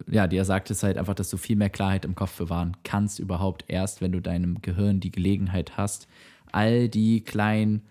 [0.10, 2.76] ja, die er sagt, ist halt einfach, dass du viel mehr Klarheit im Kopf bewahren
[2.84, 6.08] kannst, überhaupt erst, wenn du deinem Gehirn die Gelegenheit hast,
[6.52, 7.84] all die kleinen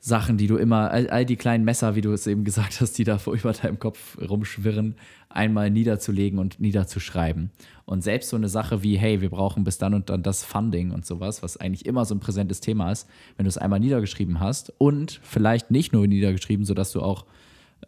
[0.00, 2.96] Sachen, die du immer, all, all die kleinen Messer, wie du es eben gesagt hast,
[2.98, 4.94] die da vor über deinem Kopf rumschwirren,
[5.28, 7.50] einmal niederzulegen und niederzuschreiben.
[7.84, 10.92] Und selbst so eine Sache wie, hey, wir brauchen bis dann und dann das Funding
[10.92, 14.40] und sowas, was eigentlich immer so ein präsentes Thema ist, wenn du es einmal niedergeschrieben
[14.40, 17.26] hast und vielleicht nicht nur niedergeschrieben, sodass du auch,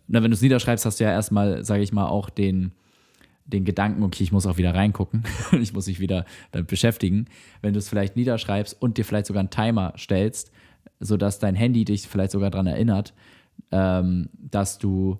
[0.08, 2.72] na, wenn du es niederschreibst, hast du ja erstmal, sage ich mal, auch den,
[3.46, 5.24] den Gedanken, okay, ich muss auch wieder reingucken,
[5.60, 7.26] ich muss mich wieder damit beschäftigen.
[7.62, 10.50] Wenn du es vielleicht niederschreibst und dir vielleicht sogar einen Timer stellst,
[11.00, 13.14] sodass dein Handy dich vielleicht sogar daran erinnert,
[13.72, 15.18] ähm, dass du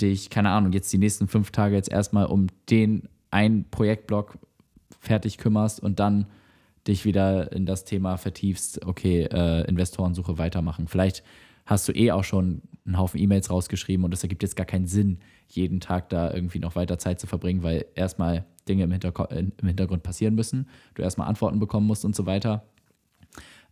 [0.00, 4.38] dich, keine Ahnung, jetzt die nächsten fünf Tage jetzt erstmal um den einen Projektblock
[5.00, 6.26] fertig kümmerst und dann
[6.86, 10.88] dich wieder in das Thema vertiefst, okay, äh, Investorensuche weitermachen.
[10.88, 11.22] Vielleicht
[11.66, 14.86] hast du eh auch schon einen Haufen E-Mails rausgeschrieben und es ergibt jetzt gar keinen
[14.86, 19.24] Sinn, jeden Tag da irgendwie noch weiter Zeit zu verbringen, weil erstmal Dinge im, Hinterko
[19.24, 22.64] im Hintergrund passieren müssen, du erstmal Antworten bekommen musst und so weiter.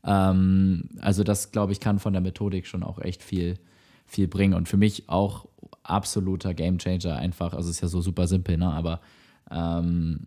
[0.05, 3.59] Ähm, also das, glaube ich, kann von der Methodik schon auch echt viel,
[4.07, 5.47] viel bringen und für mich auch
[5.83, 8.71] absoluter Gamechanger einfach, also es ist ja so super simpel, ne?
[8.73, 9.01] aber
[9.51, 10.27] ähm,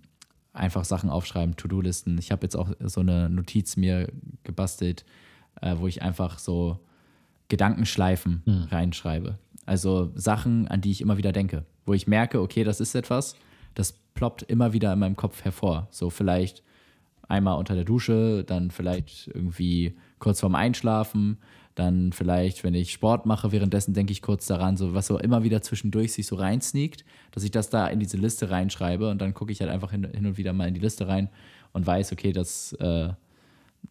[0.54, 2.18] einfach Sachen aufschreiben, To-Do-Listen.
[2.18, 4.12] Ich habe jetzt auch so eine Notiz mir
[4.44, 5.06] gebastelt,
[5.62, 6.80] äh, wo ich einfach so
[7.48, 8.64] Gedankenschleifen mhm.
[8.72, 9.38] reinschreibe.
[9.66, 13.36] Also Sachen, an die ich immer wieder denke, wo ich merke, okay, das ist etwas,
[13.76, 15.88] das ploppt immer wieder in meinem Kopf hervor.
[15.92, 16.64] So vielleicht
[17.32, 21.38] einmal unter der Dusche, dann vielleicht irgendwie kurz vorm Einschlafen,
[21.76, 25.44] dann vielleicht, wenn ich Sport mache, währenddessen denke ich kurz daran, so was so immer
[25.44, 29.34] wieder zwischendurch sich so reinsneakt, dass ich das da in diese Liste reinschreibe und dann
[29.34, 31.30] gucke ich halt einfach hin, hin, und wieder mal in die Liste rein
[31.72, 33.10] und weiß, okay, dass äh,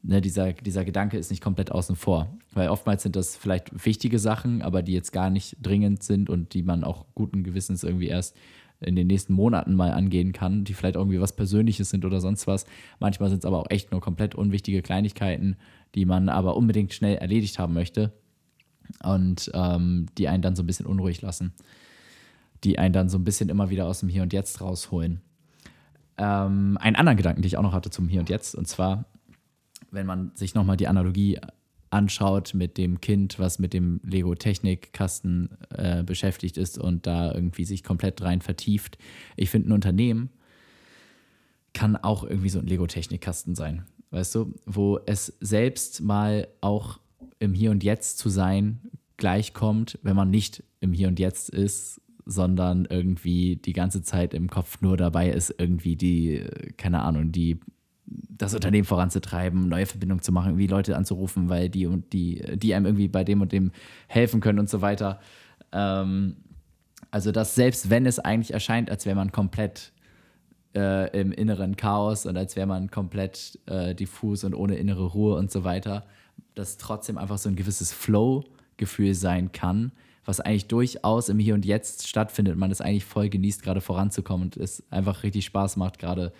[0.02, 2.28] ne, dieser, dieser Gedanke ist nicht komplett außen vor.
[2.52, 6.54] Weil oftmals sind das vielleicht wichtige Sachen, aber die jetzt gar nicht dringend sind und
[6.54, 8.36] die man auch guten Gewissens irgendwie erst
[8.80, 12.46] in den nächsten Monaten mal angehen kann, die vielleicht irgendwie was Persönliches sind oder sonst
[12.46, 12.64] was.
[12.98, 15.56] Manchmal sind es aber auch echt nur komplett unwichtige Kleinigkeiten,
[15.94, 18.12] die man aber unbedingt schnell erledigt haben möchte
[19.04, 21.52] und ähm, die einen dann so ein bisschen unruhig lassen,
[22.64, 25.20] die einen dann so ein bisschen immer wieder aus dem Hier und Jetzt rausholen.
[26.16, 29.04] Ähm, einen anderen Gedanken, den ich auch noch hatte zum Hier und Jetzt, und zwar,
[29.90, 31.38] wenn man sich nochmal die Analogie
[31.90, 37.82] anschaut mit dem Kind, was mit dem Lego-Technikkasten äh, beschäftigt ist und da irgendwie sich
[37.82, 38.96] komplett rein vertieft.
[39.36, 40.30] Ich finde, ein Unternehmen
[41.72, 46.98] kann auch irgendwie so ein Lego-Technikkasten sein, weißt du, wo es selbst mal auch
[47.38, 48.80] im Hier und Jetzt zu sein
[49.16, 54.48] gleichkommt, wenn man nicht im Hier und Jetzt ist, sondern irgendwie die ganze Zeit im
[54.48, 56.44] Kopf nur dabei ist, irgendwie die,
[56.76, 57.60] keine Ahnung, die
[58.10, 62.74] das Unternehmen voranzutreiben, neue Verbindungen zu machen, irgendwie Leute anzurufen, weil die und die, die
[62.74, 63.70] einem irgendwie bei dem und dem
[64.08, 65.20] helfen können und so weiter.
[65.72, 66.36] Ähm,
[67.10, 69.92] also, dass selbst wenn es eigentlich erscheint, als wäre man komplett
[70.74, 75.36] äh, im inneren Chaos und als wäre man komplett äh, diffus und ohne innere Ruhe
[75.36, 76.04] und so weiter,
[76.54, 79.92] dass trotzdem einfach so ein gewisses Flow-Gefühl sein kann,
[80.24, 82.56] was eigentlich durchaus im Hier und Jetzt stattfindet.
[82.56, 86.32] Man es eigentlich voll genießt, gerade voranzukommen und es einfach richtig Spaß macht, gerade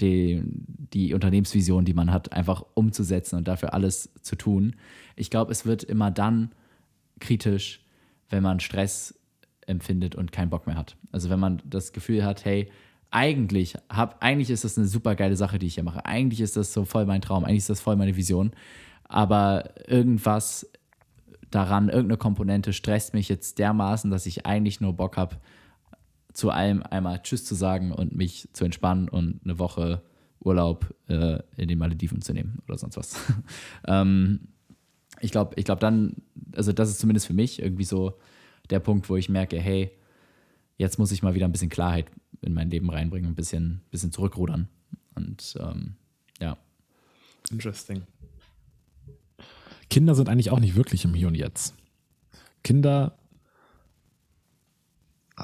[0.00, 4.76] die, die Unternehmensvision, die man hat, einfach umzusetzen und dafür alles zu tun.
[5.16, 6.52] Ich glaube, es wird immer dann
[7.20, 7.84] kritisch,
[8.30, 9.18] wenn man Stress
[9.66, 10.96] empfindet und keinen Bock mehr hat.
[11.12, 12.70] Also wenn man das Gefühl hat, hey,
[13.10, 16.06] eigentlich, hab, eigentlich ist das eine super geile Sache, die ich hier mache.
[16.06, 18.52] Eigentlich ist das so voll mein Traum, eigentlich ist das voll meine Vision.
[19.04, 20.70] Aber irgendwas
[21.50, 25.36] daran, irgendeine Komponente stresst mich jetzt dermaßen, dass ich eigentlich nur Bock habe,
[26.32, 30.02] zu allem einmal Tschüss zu sagen und mich zu entspannen und eine Woche
[30.40, 33.16] Urlaub äh, in den Malediven zu nehmen oder sonst was.
[33.86, 34.48] ähm,
[35.20, 36.16] ich glaube, ich glaube dann,
[36.56, 38.18] also das ist zumindest für mich irgendwie so
[38.70, 39.92] der Punkt, wo ich merke, hey,
[40.76, 42.06] jetzt muss ich mal wieder ein bisschen Klarheit
[42.40, 44.68] in mein Leben reinbringen, ein bisschen, bisschen zurückrudern.
[45.14, 45.94] Und ähm,
[46.40, 46.56] ja.
[47.50, 48.02] Interesting.
[49.90, 51.74] Kinder sind eigentlich auch nicht wirklich im Hier und Jetzt.
[52.64, 53.18] Kinder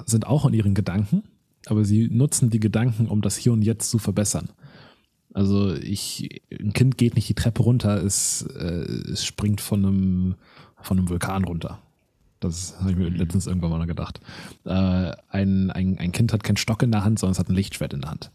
[0.06, 1.22] sind auch in ihren Gedanken,
[1.66, 4.50] aber sie nutzen die Gedanken, um das Hier und Jetzt zu verbessern.
[5.34, 10.34] Also ich, ein Kind geht nicht die Treppe runter, es, äh, es springt von einem,
[10.80, 11.78] von einem Vulkan runter.
[12.40, 14.20] Das habe ich mir letztens irgendwann mal gedacht.
[14.64, 17.54] Äh, ein, ein, ein Kind hat keinen Stock in der Hand, sondern es hat ein
[17.54, 18.30] Lichtschwert in der Hand.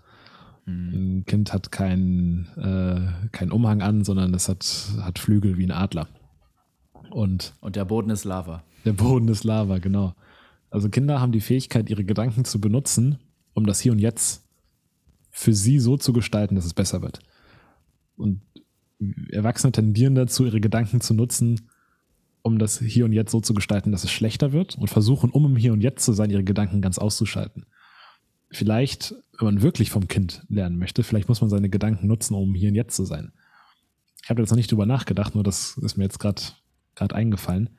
[0.65, 0.89] Mhm.
[0.93, 4.65] Ein Kind hat keinen äh, kein Umhang an, sondern es hat,
[5.01, 6.07] hat Flügel wie ein Adler.
[7.09, 8.63] Und, Und der Boden ist Lava.
[8.85, 10.15] Der Boden ist Lava, genau.
[10.73, 13.19] Also Kinder haben die Fähigkeit, ihre Gedanken zu benutzen,
[13.53, 14.43] um das Hier und Jetzt
[15.29, 17.19] für sie so zu gestalten, dass es besser wird.
[18.15, 18.41] Und
[19.29, 21.69] Erwachsene tendieren dazu, ihre Gedanken zu nutzen,
[22.41, 25.45] um das Hier und Jetzt so zu gestalten, dass es schlechter wird und versuchen, um
[25.45, 27.67] im Hier und Jetzt zu sein, ihre Gedanken ganz auszuschalten.
[28.49, 32.55] Vielleicht, wenn man wirklich vom Kind lernen möchte, vielleicht muss man seine Gedanken nutzen, um
[32.55, 33.31] Hier und Jetzt zu sein.
[34.23, 36.41] Ich habe jetzt noch nicht drüber nachgedacht, nur das ist mir jetzt gerade
[37.15, 37.77] eingefallen.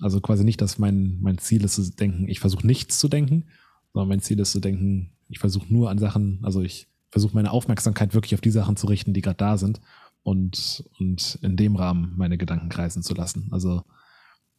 [0.00, 3.46] Also quasi nicht, dass mein, mein Ziel ist zu denken, ich versuche nichts zu denken,
[3.92, 7.50] sondern mein Ziel ist zu denken, ich versuche nur an Sachen, also ich versuche meine
[7.50, 9.80] Aufmerksamkeit wirklich auf die Sachen zu richten, die gerade da sind
[10.22, 13.48] und, und in dem Rahmen meine Gedanken kreisen zu lassen.
[13.50, 13.82] Also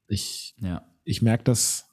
[0.08, 0.84] ich, ja.
[1.04, 1.86] ich merke das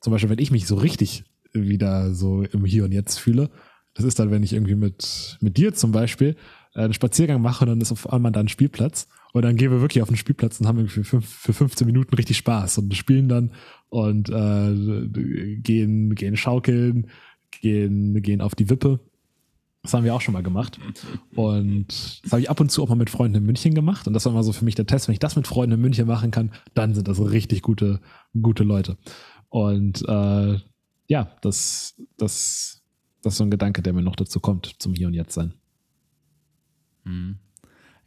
[0.00, 3.50] zum Beispiel, wenn ich mich so richtig wieder so im Hier und Jetzt fühle,
[3.94, 6.36] das ist dann, wenn ich irgendwie mit, mit dir zum Beispiel
[6.74, 9.80] einen Spaziergang mache und dann ist auf einmal da ein Spielplatz und dann gehen wir
[9.80, 13.28] wirklich auf den Spielplatz und haben für, fünf, für 15 Minuten richtig Spaß und spielen
[13.28, 13.52] dann
[13.88, 15.08] und äh,
[15.56, 17.08] gehen, gehen schaukeln,
[17.60, 19.00] gehen, gehen auf die Wippe.
[19.82, 20.80] Das haben wir auch schon mal gemacht.
[21.34, 24.06] Und das habe ich ab und zu auch mal mit Freunden in München gemacht.
[24.06, 25.08] Und das war mal so für mich der Test.
[25.08, 28.00] Wenn ich das mit Freunden in München machen kann, dann sind das richtig gute,
[28.40, 28.96] gute Leute.
[29.50, 30.58] Und äh,
[31.06, 32.82] ja, das, das,
[33.22, 35.52] das ist so ein Gedanke, der mir noch dazu kommt, zum Hier und Jetzt sein.
[37.04, 37.36] Mhm.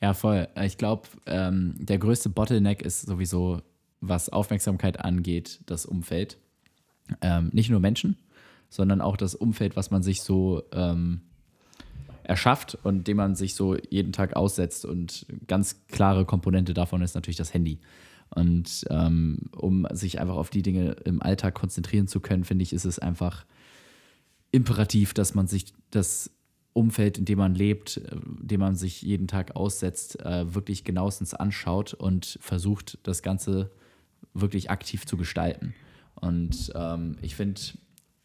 [0.01, 0.47] Ja, voll.
[0.63, 3.61] Ich glaube, ähm, der größte Bottleneck ist sowieso,
[3.99, 6.37] was Aufmerksamkeit angeht, das Umfeld.
[7.21, 8.17] Ähm, nicht nur Menschen,
[8.69, 11.21] sondern auch das Umfeld, was man sich so ähm,
[12.23, 14.85] erschafft und dem man sich so jeden Tag aussetzt.
[14.85, 17.79] Und ganz klare Komponente davon ist natürlich das Handy.
[18.29, 22.73] Und ähm, um sich einfach auf die Dinge im Alltag konzentrieren zu können, finde ich,
[22.73, 23.45] ist es einfach
[24.51, 26.29] imperativ, dass man sich das
[26.77, 31.33] Umfeld, in dem man lebt, äh, dem man sich jeden Tag aussetzt, äh, wirklich genauestens
[31.33, 33.71] anschaut und versucht, das Ganze
[34.33, 35.73] wirklich aktiv zu gestalten.
[36.15, 37.59] Und ähm, ich finde,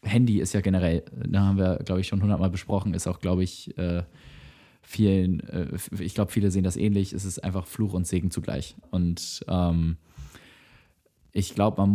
[0.03, 3.43] Handy ist ja generell, da haben wir, glaube ich, schon hundertmal besprochen, ist auch, glaube
[3.43, 4.03] ich, äh,
[4.81, 5.67] vielen, äh,
[5.99, 8.75] ich glaube, viele sehen das ähnlich, es ist einfach Fluch und Segen zugleich.
[8.91, 9.97] Und ähm,
[11.33, 11.85] ich glaube,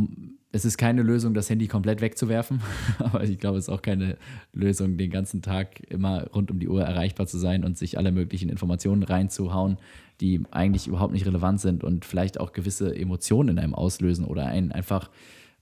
[0.51, 2.61] es ist keine Lösung, das Handy komplett wegzuwerfen,
[2.99, 4.19] aber ich glaube, es ist auch keine
[4.53, 8.13] Lösung, den ganzen Tag immer rund um die Uhr erreichbar zu sein und sich alle
[8.13, 9.79] möglichen Informationen reinzuhauen,
[10.21, 14.47] die eigentlich überhaupt nicht relevant sind und vielleicht auch gewisse Emotionen in einem auslösen oder
[14.47, 15.11] einen einfach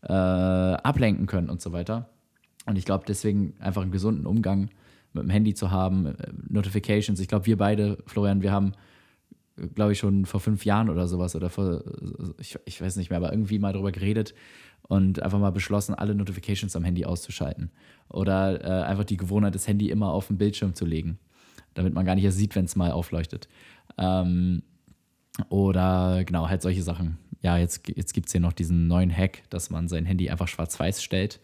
[0.02, 2.08] äh, ablenken können und so weiter.
[2.64, 4.70] Und ich glaube, deswegen einfach einen gesunden Umgang
[5.12, 6.14] mit dem Handy zu haben, äh,
[6.48, 7.20] Notifications.
[7.20, 8.72] Ich glaube, wir beide, Florian, wir haben
[9.74, 11.82] glaube ich, schon vor fünf Jahren oder sowas oder vor,
[12.38, 14.34] ich, ich weiß nicht mehr, aber irgendwie mal darüber geredet,
[14.88, 17.70] und einfach mal beschlossen, alle Notifications am Handy auszuschalten.
[18.08, 21.18] Oder äh, einfach die Gewohnheit, das Handy immer auf den Bildschirm zu legen,
[21.74, 23.48] damit man gar nicht erst sieht, wenn es mal aufleuchtet.
[23.98, 24.62] Ähm,
[25.48, 27.18] oder genau, halt solche Sachen.
[27.42, 30.48] Ja, jetzt, jetzt gibt es hier noch diesen neuen Hack, dass man sein Handy einfach
[30.48, 31.40] schwarz-weiß stellt.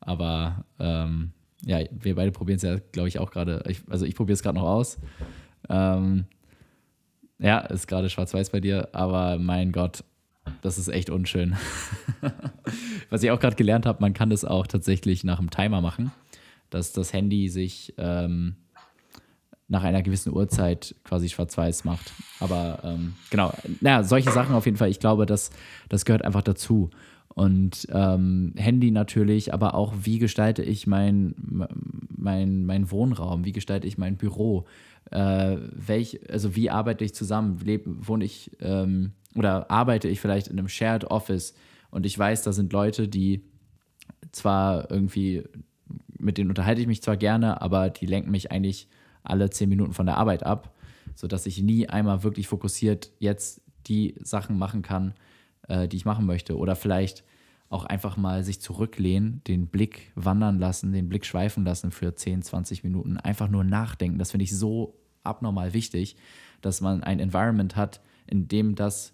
[0.00, 1.32] Aber ähm,
[1.64, 3.62] ja, wir beide probieren es ja, glaube ich, auch gerade.
[3.88, 4.98] Also ich probiere es gerade noch aus.
[5.68, 6.24] Ähm,
[7.38, 10.04] ja, ist gerade schwarz-weiß bei dir, aber mein Gott,
[10.62, 11.56] das ist echt unschön.
[13.10, 16.10] Was ich auch gerade gelernt habe, man kann das auch tatsächlich nach einem Timer machen,
[16.70, 18.56] dass das Handy sich ähm,
[19.68, 22.12] nach einer gewissen Uhrzeit quasi schwarz-weiß macht.
[22.40, 24.90] Aber ähm, genau, naja, solche Sachen auf jeden Fall.
[24.90, 25.50] Ich glaube, das,
[25.88, 26.90] das gehört einfach dazu.
[27.28, 31.34] Und ähm, Handy natürlich, aber auch, wie gestalte ich mein,
[32.08, 34.66] mein, mein Wohnraum, wie gestalte ich mein Büro,
[35.10, 40.48] äh, welch, also wie arbeite ich zusammen, lebe, wohne ich ähm, oder arbeite ich vielleicht
[40.48, 41.54] in einem Shared Office
[41.90, 43.42] und ich weiß, da sind Leute, die
[44.32, 45.44] zwar irgendwie,
[46.18, 48.88] mit denen unterhalte ich mich zwar gerne, aber die lenken mich eigentlich
[49.22, 50.74] alle zehn Minuten von der Arbeit ab,
[51.14, 55.14] sodass ich nie einmal wirklich fokussiert jetzt die Sachen machen kann,
[55.68, 56.56] äh, die ich machen möchte.
[56.56, 57.24] Oder vielleicht
[57.70, 62.42] auch einfach mal sich zurücklehnen, den Blick wandern lassen, den Blick schweifen lassen für 10,
[62.42, 64.18] 20 Minuten, einfach nur nachdenken.
[64.18, 66.16] Das finde ich so abnormal wichtig,
[66.60, 69.12] dass man ein Environment hat, in dem das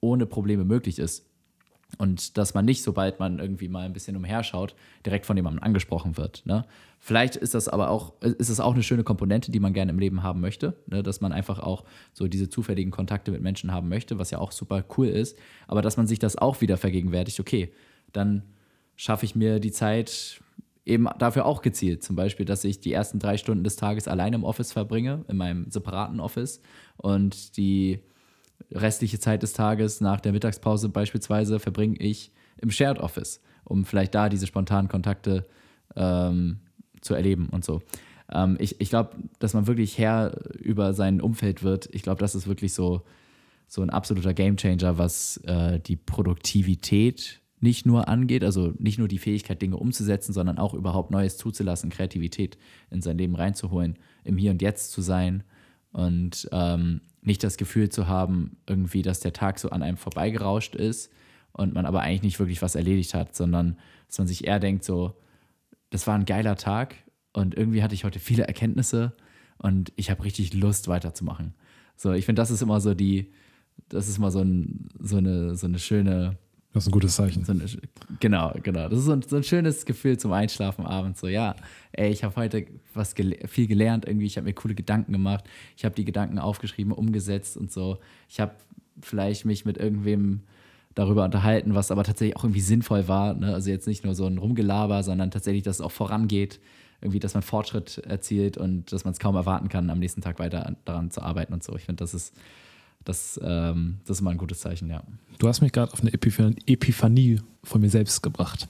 [0.00, 1.26] ohne Probleme möglich ist.
[1.98, 4.74] Und dass man nicht, sobald man irgendwie mal ein bisschen umherschaut,
[5.06, 6.44] direkt von jemandem angesprochen wird.
[6.44, 6.64] Ne?
[6.98, 9.98] Vielleicht ist das aber auch, ist es auch eine schöne Komponente, die man gerne im
[9.98, 11.02] Leben haben möchte, ne?
[11.02, 14.50] dass man einfach auch so diese zufälligen Kontakte mit Menschen haben möchte, was ja auch
[14.52, 15.38] super cool ist.
[15.68, 17.72] Aber dass man sich das auch wieder vergegenwärtigt, okay,
[18.12, 18.42] dann
[18.96, 20.40] schaffe ich mir die Zeit
[20.86, 22.02] eben dafür auch gezielt.
[22.02, 25.36] Zum Beispiel, dass ich die ersten drei Stunden des Tages alleine im Office verbringe, in
[25.36, 26.60] meinem separaten Office
[26.96, 28.00] und die
[28.70, 34.14] restliche Zeit des Tages nach der Mittagspause beispielsweise verbringe ich im Shared Office, um vielleicht
[34.14, 35.46] da diese spontanen Kontakte
[35.96, 36.60] ähm,
[37.00, 37.82] zu erleben und so.
[38.32, 41.88] ähm, ich, ich glaube, dass man wirklich Herr über sein Umfeld wird.
[41.92, 43.02] Ich glaube, das ist wirklich so,
[43.68, 49.18] so ein absoluter Gamechanger, was äh, die Produktivität nicht nur angeht, also nicht nur die
[49.18, 52.58] Fähigkeit, Dinge umzusetzen, sondern auch überhaupt Neues zuzulassen, Kreativität
[52.90, 55.42] in sein Leben reinzuholen, im Hier und Jetzt zu sein
[55.90, 60.74] und ähm, nicht das Gefühl zu haben, irgendwie, dass der Tag so an einem vorbeigerauscht
[60.74, 61.10] ist
[61.52, 64.84] und man aber eigentlich nicht wirklich was erledigt hat, sondern dass man sich eher denkt,
[64.84, 65.14] so,
[65.90, 66.94] das war ein geiler Tag
[67.32, 69.14] und irgendwie hatte ich heute viele Erkenntnisse
[69.56, 71.54] und ich habe richtig Lust weiterzumachen.
[71.96, 73.32] So, ich finde, das ist immer so die,
[73.88, 76.36] das ist mal so, ein, so, eine, so eine schöne.
[76.74, 77.44] Das ist ein gutes Zeichen.
[77.44, 77.64] So eine,
[78.18, 78.88] genau, genau.
[78.88, 81.20] Das ist so ein, so ein, schönes Gefühl zum Einschlafen abends.
[81.20, 81.54] So, ja,
[81.92, 84.26] ey, ich habe heute was gele viel gelernt irgendwie.
[84.26, 85.44] Ich habe mir coole Gedanken gemacht.
[85.76, 87.98] Ich habe die Gedanken aufgeschrieben, umgesetzt und so.
[88.28, 88.56] Ich habe
[89.00, 90.40] vielleicht mich mit irgendwem
[90.96, 93.34] darüber unterhalten, was aber tatsächlich auch irgendwie sinnvoll war.
[93.34, 93.54] Ne?
[93.54, 96.58] Also jetzt nicht nur so ein Rumgelaber, sondern tatsächlich, dass es auch vorangeht.
[97.00, 100.40] Irgendwie, dass man Fortschritt erzielt und dass man es kaum erwarten kann, am nächsten Tag
[100.40, 101.76] weiter daran zu arbeiten und so.
[101.76, 102.34] Ich finde, das ist
[103.04, 105.02] das, ähm, das ist mal ein gutes Zeichen, ja.
[105.38, 108.68] Du hast mich gerade auf eine Epiphanie von mir selbst gebracht.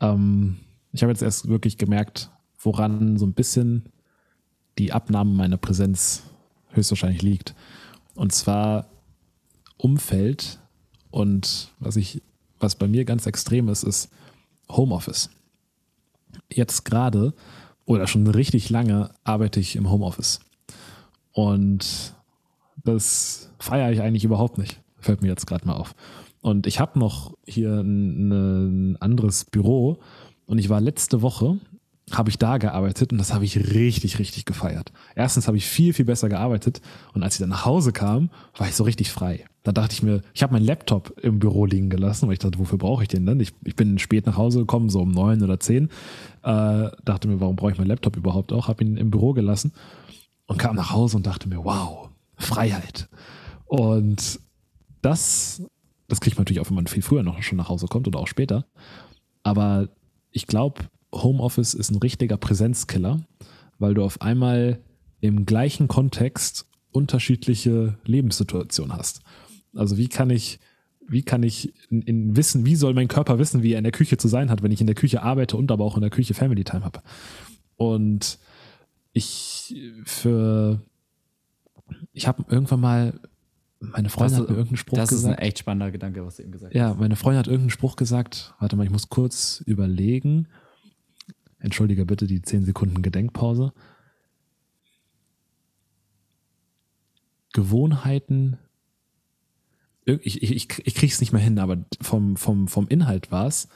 [0.00, 0.56] Ähm,
[0.92, 3.84] ich habe jetzt erst wirklich gemerkt, woran so ein bisschen
[4.78, 6.22] die Abnahme meiner Präsenz
[6.70, 7.54] höchstwahrscheinlich liegt.
[8.14, 8.86] Und zwar
[9.76, 10.58] Umfeld
[11.10, 12.22] und was ich,
[12.58, 14.10] was bei mir ganz extrem ist, ist
[14.68, 15.30] Homeoffice.
[16.52, 17.34] Jetzt gerade
[17.84, 20.40] oder schon richtig lange arbeite ich im Homeoffice.
[21.32, 22.14] Und
[22.88, 24.80] das feiere ich eigentlich überhaupt nicht.
[24.98, 25.94] Fällt mir jetzt gerade mal auf.
[26.40, 29.98] Und ich habe noch hier ein, ein, anderes Büro
[30.46, 31.58] und ich war letzte Woche,
[32.10, 34.92] habe ich da gearbeitet und das habe ich richtig, richtig gefeiert.
[35.14, 36.80] Erstens habe ich viel, viel besser gearbeitet
[37.12, 39.44] und als ich dann nach Hause kam, war ich so richtig frei.
[39.62, 42.58] Da dachte ich mir, ich habe meinen Laptop im Büro liegen gelassen, weil ich dachte,
[42.58, 43.40] wofür brauche ich den denn?
[43.40, 45.90] Ich, ich bin spät nach Hause gekommen, so um neun oder zehn.
[46.42, 48.68] Äh, dachte mir, warum brauche ich meinen Laptop überhaupt auch?
[48.68, 49.72] Habe ihn im Büro gelassen
[50.46, 52.07] und kam nach Hause und dachte mir, wow,
[52.38, 53.08] Freiheit.
[53.66, 54.40] Und
[55.02, 55.62] das,
[56.08, 58.18] das kriegt man natürlich auch, wenn man viel früher noch schon nach Hause kommt oder
[58.18, 58.66] auch später.
[59.42, 59.88] Aber
[60.30, 60.82] ich glaube,
[61.12, 63.20] Homeoffice ist ein richtiger Präsenzkiller,
[63.78, 64.80] weil du auf einmal
[65.20, 69.20] im gleichen Kontext unterschiedliche Lebenssituationen hast.
[69.74, 70.58] Also wie kann ich,
[71.06, 73.92] wie kann ich in, in wissen, wie soll mein Körper wissen, wie er in der
[73.92, 76.10] Küche zu sein hat, wenn ich in der Küche arbeite und aber auch in der
[76.10, 77.02] Küche Family Time habe?
[77.76, 78.38] Und
[79.12, 79.74] ich
[80.04, 80.80] für
[82.12, 83.20] ich habe irgendwann mal,
[83.80, 85.12] meine Freundin das, hat mir irgendeinen Spruch gesagt.
[85.12, 86.78] Das ist ein echt spannender Gedanke, was du eben gesagt hast.
[86.78, 88.54] Ja, meine Freundin hat irgendeinen Spruch gesagt.
[88.58, 90.48] Warte mal, ich muss kurz überlegen.
[91.58, 93.72] Entschuldige bitte die 10 Sekunden Gedenkpause.
[97.52, 98.58] Gewohnheiten.
[100.04, 103.46] Ich, ich, ich, ich kriege es nicht mehr hin, aber vom, vom, vom Inhalt war
[103.46, 103.68] es.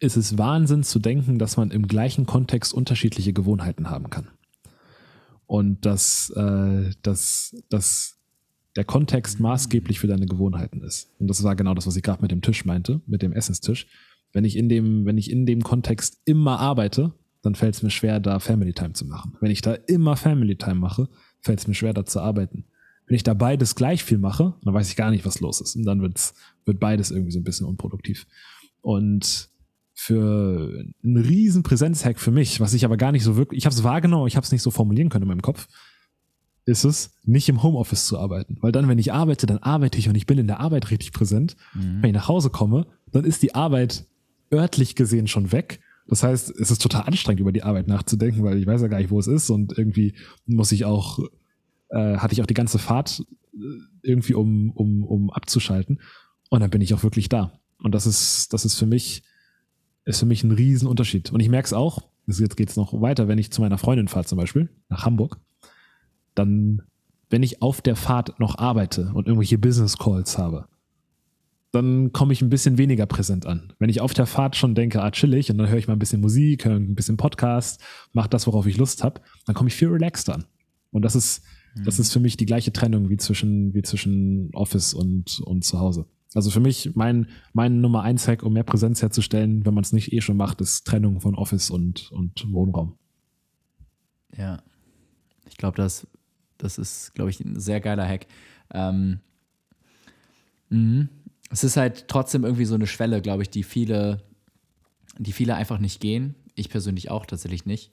[0.00, 4.28] Es ist Wahnsinn zu denken, dass man im gleichen Kontext unterschiedliche Gewohnheiten haben kann
[5.48, 8.18] und dass, äh, dass, dass
[8.76, 11.10] der Kontext maßgeblich für deine Gewohnheiten ist.
[11.18, 13.86] Und das war genau das, was ich gerade mit dem Tisch meinte, mit dem Essenstisch.
[14.32, 17.90] Wenn ich in dem, wenn ich in dem Kontext immer arbeite, dann fällt es mir
[17.90, 19.36] schwer, da Family Time zu machen.
[19.40, 21.08] Wenn ich da immer Family Time mache,
[21.40, 22.66] fällt es mir schwer, da zu arbeiten.
[23.06, 25.76] Wenn ich da beides gleich viel mache, dann weiß ich gar nicht, was los ist.
[25.76, 26.34] Und dann wird's,
[26.66, 28.26] wird beides irgendwie so ein bisschen unproduktiv.
[28.82, 29.48] Und
[30.00, 33.74] für einen riesen Präsenzhack für mich, was ich aber gar nicht so wirklich, ich habe
[33.74, 35.66] es wahrgenommen, ich habe es nicht so formulieren können in meinem Kopf,
[36.66, 38.58] ist es, nicht im Homeoffice zu arbeiten.
[38.60, 41.10] Weil dann, wenn ich arbeite, dann arbeite ich und ich bin in der Arbeit richtig
[41.10, 41.56] präsent.
[41.74, 42.00] Mhm.
[42.00, 44.06] Wenn ich nach Hause komme, dann ist die Arbeit
[44.52, 45.80] örtlich gesehen schon weg.
[46.06, 48.98] Das heißt, es ist total anstrengend, über die Arbeit nachzudenken, weil ich weiß ja gar
[48.98, 50.14] nicht, wo es ist und irgendwie
[50.46, 51.18] muss ich auch,
[51.88, 53.58] äh, hatte ich auch die ganze Fahrt äh,
[54.02, 56.00] irgendwie, um, um, um abzuschalten.
[56.50, 57.58] Und dann bin ich auch wirklich da.
[57.82, 59.24] Und das ist, das ist für mich
[60.08, 61.32] ist für mich ein Riesenunterschied.
[61.32, 64.08] Und ich merke es auch, jetzt geht es noch weiter, wenn ich zu meiner Freundin
[64.08, 65.38] fahre zum Beispiel, nach Hamburg,
[66.34, 66.82] dann,
[67.30, 70.66] wenn ich auf der Fahrt noch arbeite und irgendwelche Business Calls habe,
[71.72, 73.74] dann komme ich ein bisschen weniger präsent an.
[73.78, 75.98] Wenn ich auf der Fahrt schon denke, ah, chillig, und dann höre ich mal ein
[75.98, 77.82] bisschen Musik, höre ein bisschen Podcast,
[78.14, 80.44] mache das, worauf ich Lust habe, dann komme ich viel relaxed an.
[80.90, 81.42] Und das ist,
[81.74, 81.84] mhm.
[81.84, 85.78] das ist für mich die gleiche Trennung wie zwischen, wie zwischen Office und, und zu
[85.78, 86.06] Hause.
[86.34, 89.92] Also für mich, mein, mein Nummer eins Hack, um mehr Präsenz herzustellen, wenn man es
[89.92, 92.98] nicht eh schon macht, ist Trennung von Office und, und Wohnraum.
[94.36, 94.62] Ja.
[95.48, 96.06] Ich glaube, das,
[96.58, 98.26] das ist, glaube ich, ein sehr geiler Hack.
[98.72, 99.20] Ähm,
[100.68, 101.08] mh.
[101.50, 104.22] Es ist halt trotzdem irgendwie so eine Schwelle, glaube ich, die viele,
[105.18, 106.34] die viele einfach nicht gehen.
[106.54, 107.90] Ich persönlich auch tatsächlich nicht.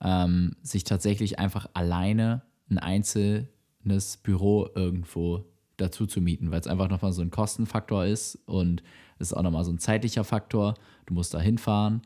[0.00, 5.44] Ähm, sich tatsächlich einfach alleine ein einzelnes Büro irgendwo
[5.76, 8.82] dazu zu mieten, weil es einfach nochmal so ein Kostenfaktor ist und
[9.18, 10.74] es ist auch nochmal so ein zeitlicher Faktor.
[11.06, 12.02] Du musst da hinfahren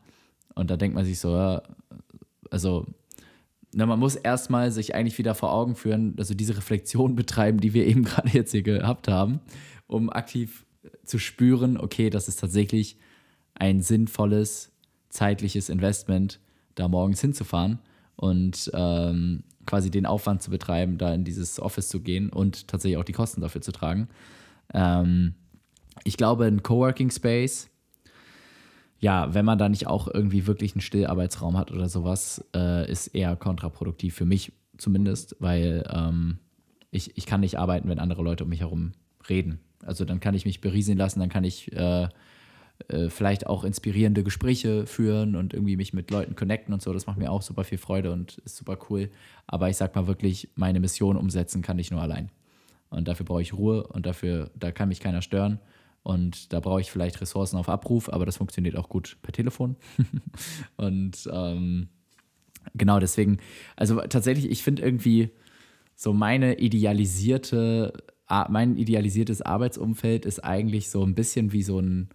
[0.55, 1.63] Und da denkt man sich so, ja,
[2.49, 2.85] also
[3.73, 7.73] na, man muss erstmal sich eigentlich wieder vor Augen führen, also diese Reflexion betreiben, die
[7.73, 9.39] wir eben gerade jetzt hier gehabt haben,
[9.87, 10.65] um aktiv
[11.03, 12.97] zu spüren, okay, das ist tatsächlich
[13.53, 14.71] ein sinnvolles
[15.09, 16.39] zeitliches Investment,
[16.75, 17.79] da morgens hinzufahren
[18.15, 22.97] und ähm, quasi den Aufwand zu betreiben, da in dieses Office zu gehen und tatsächlich
[22.97, 24.09] auch die Kosten dafür zu tragen.
[24.73, 25.35] Ähm,
[26.03, 27.69] ich glaube, ein Coworking Space,
[28.99, 33.09] ja, wenn man da nicht auch irgendwie wirklich einen Stillarbeitsraum hat oder sowas, äh, ist
[33.09, 36.39] eher kontraproduktiv für mich zumindest, weil ähm,
[36.89, 38.93] ich, ich kann nicht arbeiten, wenn andere Leute um mich herum
[39.29, 39.59] reden.
[39.85, 42.07] Also dann kann ich mich berieseln lassen, dann kann ich äh,
[42.87, 46.93] äh, vielleicht auch inspirierende Gespräche führen und irgendwie mich mit Leuten connecten und so.
[46.93, 49.09] Das macht mir auch super viel Freude und ist super cool.
[49.47, 52.31] Aber ich sag mal wirklich, meine Mission umsetzen kann ich nur allein.
[52.89, 55.59] Und dafür brauche ich Ruhe und dafür, da kann mich keiner stören.
[56.03, 59.75] Und da brauche ich vielleicht Ressourcen auf Abruf, aber das funktioniert auch gut per Telefon.
[60.77, 61.89] und ähm,
[62.73, 63.37] genau deswegen,
[63.75, 65.31] also tatsächlich, ich finde irgendwie
[65.95, 67.93] so meine idealisierte,
[68.47, 72.09] mein idealisiertes Arbeitsumfeld ist eigentlich so ein bisschen wie so ein,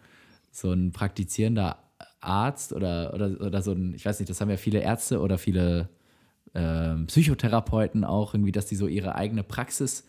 [0.54, 1.78] so ein praktizierender
[2.20, 5.36] Arzt oder, oder, oder so ein, ich weiß nicht, das haben ja viele Ärzte oder
[5.36, 5.88] viele
[6.52, 10.04] äh, Psychotherapeuten auch, irgendwie, dass die so ihre eigene Praxis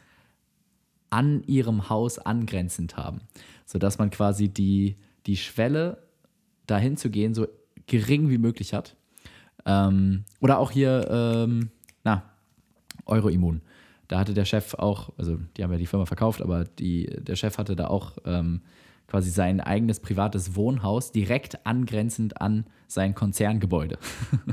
[1.09, 3.21] an ihrem Haus angrenzend haben,
[3.65, 6.03] sodass man quasi die, die Schwelle
[6.67, 7.47] dahin zu gehen so
[7.87, 8.95] gering wie möglich hat.
[9.65, 11.69] Ähm, oder auch hier, ähm,
[12.03, 12.23] na,
[13.05, 13.61] Euroimmun.
[14.07, 17.35] Da hatte der Chef auch, also die haben ja die Firma verkauft, aber die, der
[17.35, 18.61] Chef hatte da auch ähm,
[19.07, 23.97] quasi sein eigenes privates Wohnhaus direkt angrenzend an sein Konzerngebäude.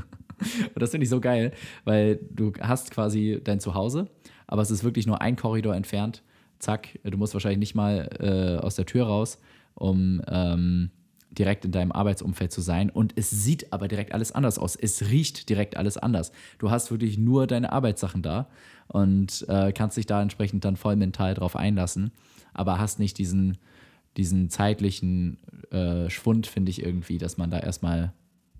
[0.74, 1.52] Und das finde ich so geil,
[1.84, 4.08] weil du hast quasi dein Zuhause,
[4.46, 6.22] aber es ist wirklich nur ein Korridor entfernt.
[6.58, 9.38] Zack, du musst wahrscheinlich nicht mal äh, aus der Tür raus,
[9.74, 10.90] um ähm,
[11.30, 12.90] direkt in deinem Arbeitsumfeld zu sein.
[12.90, 14.76] Und es sieht aber direkt alles anders aus.
[14.76, 16.32] Es riecht direkt alles anders.
[16.58, 18.48] Du hast wirklich nur deine Arbeitssachen da
[18.88, 22.12] und äh, kannst dich da entsprechend dann voll mental drauf einlassen,
[22.52, 23.58] aber hast nicht diesen
[24.16, 25.38] diesen zeitlichen
[25.70, 28.12] äh, Schwund, finde ich irgendwie, dass man da erstmal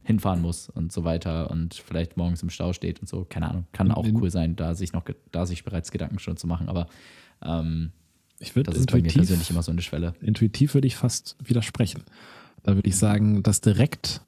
[0.05, 3.25] hinfahren muss und so weiter und vielleicht morgens im Stau steht und so.
[3.29, 3.67] Keine Ahnung.
[3.73, 6.87] Kann auch cool sein, da sich noch, da sich bereits Gedanken schon zu machen, aber
[7.45, 7.93] ähm,
[8.39, 10.15] ich würde das ist bei mir persönlich immer so eine Schwelle.
[10.21, 12.03] Intuitiv würde ich fast widersprechen.
[12.65, 14.23] Da würde ich sagen, das direkt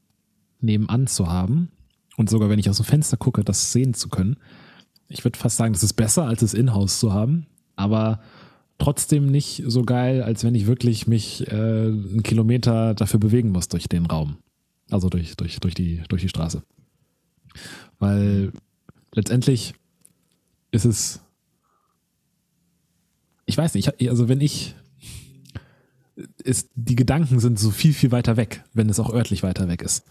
[0.61, 1.70] nebenan zu haben
[2.16, 4.37] und sogar wenn ich aus dem Fenster gucke, das sehen zu können.
[5.09, 7.47] Ich würde fast sagen, das ist besser, als es in-house zu haben.
[7.77, 8.20] Aber
[8.85, 13.68] trotzdem nicht so geil, als wenn ich wirklich mich äh, einen Kilometer dafür bewegen muss
[13.68, 14.37] durch den Raum.
[14.91, 16.62] Also durch, durch, durch, die, durch die Straße.
[17.99, 18.53] Weil
[19.14, 19.74] letztendlich
[20.70, 21.20] ist es.
[23.47, 24.74] Ich weiß nicht, also wenn ich.
[26.45, 29.80] Ist, die Gedanken sind so viel, viel weiter weg, wenn es auch örtlich weiter weg
[29.80, 30.05] ist.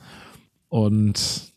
[0.68, 1.54] Und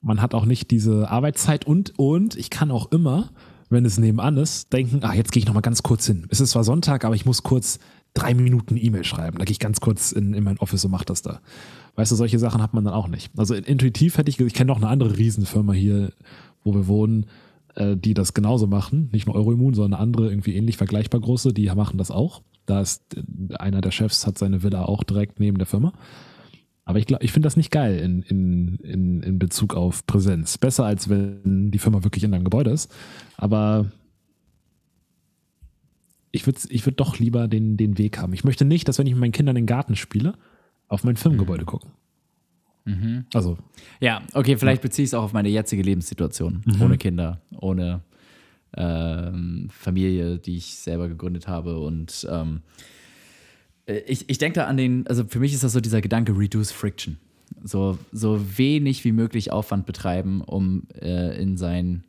[0.00, 3.32] man hat auch nicht diese Arbeitszeit und, und ich kann auch immer
[3.70, 6.26] wenn es nebenan ist, denken, ah, jetzt gehe ich noch mal ganz kurz hin.
[6.28, 7.78] Es ist zwar Sonntag, aber ich muss kurz
[8.14, 9.38] drei Minuten E-Mail schreiben.
[9.38, 11.40] Da gehe ich ganz kurz in, in mein Office und mache das da.
[11.94, 13.30] Weißt du, solche Sachen hat man dann auch nicht.
[13.36, 16.12] Also intuitiv hätte ich, ich kenne noch eine andere Riesenfirma hier,
[16.64, 17.26] wo wir wohnen,
[17.76, 19.08] äh, die das genauso machen.
[19.12, 22.42] Nicht nur Euroimmun, sondern andere irgendwie ähnlich vergleichbar große, die machen das auch.
[22.66, 25.92] Da ist äh, einer der Chefs hat seine Villa auch direkt neben der Firma.
[26.84, 30.58] Aber ich glaube, ich finde das nicht geil in, in, in, in Bezug auf Präsenz.
[30.58, 32.92] Besser als wenn die Firma wirklich in einem Gebäude ist.
[33.36, 33.90] Aber
[36.32, 38.32] ich würde ich würd doch lieber den, den Weg haben.
[38.32, 40.34] Ich möchte nicht, dass wenn ich mit meinen Kindern in den Garten spiele,
[40.88, 41.90] auf mein Firmengebäude gucken.
[42.84, 43.26] Mhm.
[43.34, 43.58] Also.
[44.00, 46.62] Ja, okay, vielleicht beziehe ich es auch auf meine jetzige Lebenssituation.
[46.64, 46.82] Mhm.
[46.82, 48.00] Ohne Kinder, ohne
[48.76, 52.99] ähm, Familie, die ich selber gegründet habe und ähm, äh,
[54.06, 56.72] ich, ich denke da an den, also für mich ist das so dieser Gedanke Reduce
[56.72, 57.18] Friction.
[57.62, 62.04] So, so wenig wie möglich Aufwand betreiben, um äh, in sein,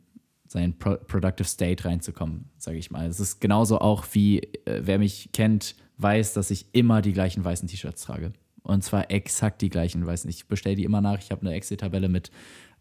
[0.46, 3.06] sein Pro Productive State reinzukommen, sage ich mal.
[3.06, 7.44] Es ist genauso auch wie, äh, wer mich kennt, weiß, dass ich immer die gleichen
[7.44, 8.32] weißen T-Shirts trage.
[8.62, 10.30] Und zwar exakt die gleichen weißen.
[10.30, 11.18] Ich bestelle die immer nach.
[11.18, 12.30] Ich habe eine Excel-Tabelle mit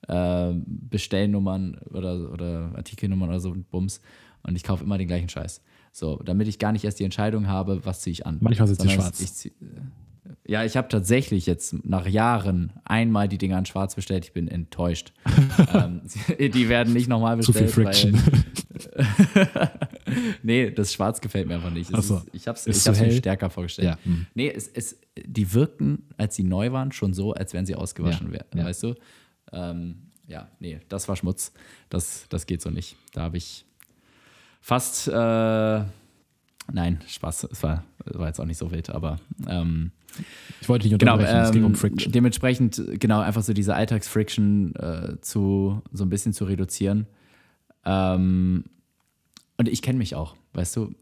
[0.08, 4.02] äh, Bestellnummern oder, oder Artikelnummern oder so Bums.
[4.44, 5.62] Und ich kaufe immer den gleichen Scheiß.
[5.92, 8.38] So, damit ich gar nicht erst die Entscheidung habe, was ziehe ich an.
[8.40, 9.20] Manchmal sitzt sie schwarz.
[9.20, 9.52] Ich zieh,
[10.48, 14.26] ja, ich habe tatsächlich jetzt nach Jahren einmal die Dinger in schwarz bestellt.
[14.26, 15.14] Ich bin enttäuscht.
[15.74, 16.02] ähm,
[16.40, 17.70] die werden nicht nochmal bestellt.
[17.70, 18.14] Zu viel Friction.
[18.94, 19.72] Weil,
[20.44, 21.90] nee, das Schwarz gefällt mir einfach nicht.
[21.90, 22.18] So.
[22.18, 23.88] Ist, ich habe es mir stärker vorgestellt.
[23.88, 23.98] Ja.
[24.04, 24.26] Hm.
[24.34, 28.28] Nee, es, es, die wirkten, als sie neu waren, schon so, als wären sie ausgewaschen
[28.28, 28.34] ja.
[28.34, 28.58] wären.
[28.58, 28.66] Ja.
[28.66, 28.96] Weißt du?
[29.52, 31.54] Ähm, ja, nee, das war Schmutz.
[31.90, 32.96] Das, das geht so nicht.
[33.14, 33.66] Da habe ich
[34.62, 35.84] fast, äh,
[36.74, 37.48] Nein, Spaß.
[37.52, 39.92] Es war, war jetzt auch nicht so wild, aber ähm,
[40.62, 42.12] Ich wollte nicht genau, unterbrechen, es ging um ähm, Friction.
[42.12, 47.08] dementsprechend genau einfach so diese Alltagsfriction äh, zu so ein bisschen zu reduzieren.
[47.86, 48.66] Ähm,
[49.58, 50.94] und ich kenne mich auch, weißt du.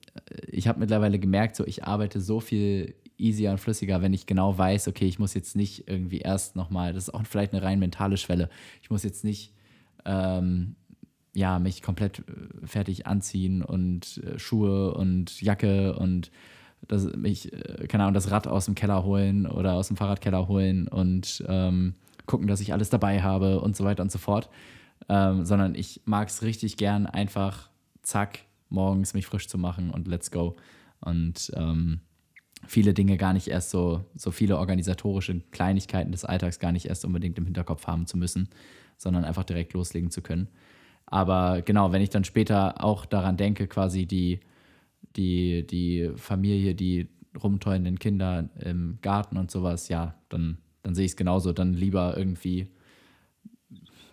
[0.47, 4.57] Ich habe mittlerweile gemerkt, so ich arbeite so viel easier und flüssiger, wenn ich genau
[4.57, 7.80] weiß, okay, ich muss jetzt nicht irgendwie erst nochmal, das ist auch vielleicht eine rein
[7.80, 8.49] mentale Schwelle.
[8.82, 9.53] Ich muss jetzt nicht
[10.05, 10.76] ähm,
[11.34, 16.32] ja, mich komplett äh, fertig anziehen und äh, Schuhe und Jacke und
[16.88, 20.48] das, mich, äh, keine Ahnung, das Rad aus dem Keller holen oder aus dem Fahrradkeller
[20.48, 24.50] holen und ähm, gucken, dass ich alles dabei habe und so weiter und so fort.
[25.08, 27.70] Ähm, sondern ich mag es richtig gern, einfach
[28.02, 30.56] zack, morgens mich frisch zu machen und let's go.
[31.00, 32.02] Und ähm,
[32.68, 37.06] viele Dinge gar nicht erst so, so viele organisatorische Kleinigkeiten des Alltags gar nicht erst
[37.06, 38.50] unbedingt im Hinterkopf haben zu müssen,
[38.98, 40.50] sondern einfach direkt loslegen zu können.
[41.10, 44.39] Aber genau, wenn ich dann später auch daran denke, quasi die,
[45.16, 47.10] die, die Familie, die
[47.41, 51.51] rumtollenden Kinder im Garten und sowas, ja, dann, dann sehe ich es genauso.
[51.51, 52.68] Dann lieber irgendwie,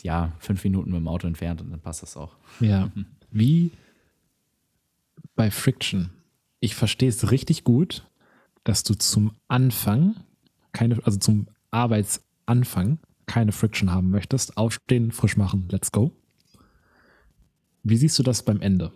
[0.02, 2.36] ja, fünf Minuten mit dem Auto entfernt und dann passt das auch.
[2.60, 2.90] Ja.
[3.30, 3.70] Wie
[5.34, 6.10] bei Friction.
[6.60, 8.08] Ich verstehe es richtig gut,
[8.64, 10.16] dass du zum Anfang
[10.72, 14.56] keine, also zum Arbeitsanfang keine Friction haben möchtest.
[14.56, 16.12] Aufstehen, frisch machen, let's go.
[17.88, 18.92] Wie siehst du das beim Ende?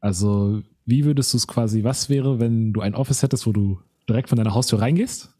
[0.00, 3.78] Also, wie würdest du es quasi, was wäre, wenn du ein Office hättest, wo du
[4.08, 5.30] direkt von deiner Haustür reingehst,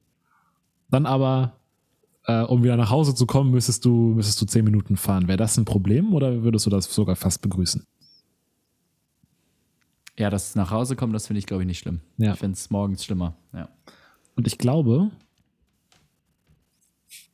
[0.90, 1.56] dann aber,
[2.26, 5.28] äh, um wieder nach Hause zu kommen, müsstest du, müsstest du zehn Minuten fahren.
[5.28, 7.86] Wäre das ein Problem oder würdest du das sogar fast begrüßen?
[10.18, 12.00] Ja, das nach Hause kommen, das finde ich, glaube ich, nicht schlimm.
[12.18, 12.34] Ja.
[12.34, 13.34] Ich finde es morgens schlimmer.
[13.54, 13.70] Ja.
[14.36, 15.10] Und ich glaube,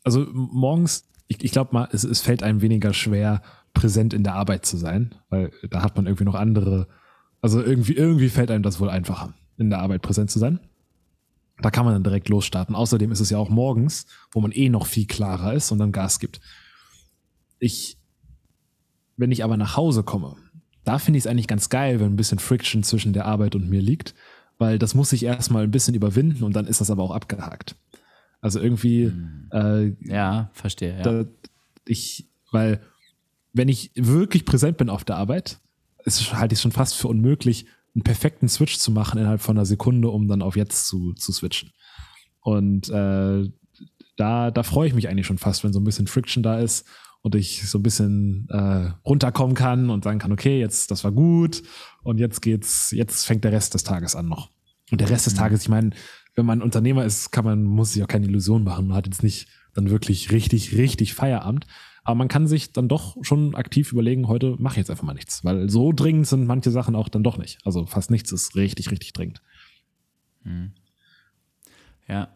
[0.05, 3.43] also morgens, ich, ich glaube mal, es, es fällt einem weniger schwer,
[3.77, 6.89] präsent in der Arbeit zu sein, weil da hat man irgendwie noch andere,
[7.43, 10.59] also irgendwie, irgendwie fällt einem das wohl einfacher, in der Arbeit präsent zu sein.
[11.59, 12.75] Da kann man dann direkt losstarten.
[12.75, 15.93] Außerdem ist es ja auch morgens, wo man eh noch viel klarer ist und dann
[15.93, 16.41] Gas gibt.
[17.59, 17.99] Ich,
[19.17, 20.37] wenn ich aber nach Hause komme,
[20.85, 23.69] da finde ich es eigentlich ganz geil, wenn ein bisschen Friction zwischen der Arbeit und
[23.69, 24.15] mir liegt,
[24.59, 27.77] weil das muss ich erstmal ein bisschen überwinden und dann ist das aber auch abgehakt.
[28.41, 29.13] Also irgendwie,
[29.53, 30.97] äh, Ja, verstehe.
[30.97, 31.03] Ja.
[31.03, 31.25] da,
[31.87, 32.81] ich, weil
[33.57, 35.59] wenn ich wirklich präsent bin auf der Arbeit,
[36.05, 39.57] ist, halte ich es schon fast für unmöglich, einen perfekten Switch zu machen innerhalb von
[39.57, 41.73] einer Sekunde, um dann auf jetzt zu, zu switchen.
[42.41, 43.51] Und äh,
[44.17, 46.87] da, da freue ich mich eigentlich schon fast, wenn so ein bisschen Friction da ist
[47.23, 51.13] und ich so ein bisschen äh, runterkommen kann und sagen kann, okay, jetzt, das war
[51.13, 51.63] gut
[52.03, 54.51] und jetzt geht's, jetzt fängt der Rest des Tages an noch.
[54.91, 55.91] Und der Rest des Tages, ich meine,
[56.35, 58.89] wenn man Unternehmer ist, kann man, muss sich auch keine Illusion machen.
[58.89, 61.67] Man hat jetzt nicht dann wirklich richtig, richtig Feierabend.
[62.07, 65.13] Aber man kann sich dann doch schon aktiv überlegen, heute mache ich jetzt einfach mal
[65.13, 65.45] nichts.
[65.45, 67.59] Weil so dringend sind manche Sachen auch dann doch nicht.
[67.65, 69.43] Also fast nichts ist richtig, richtig dringend.
[72.07, 72.29] Ja.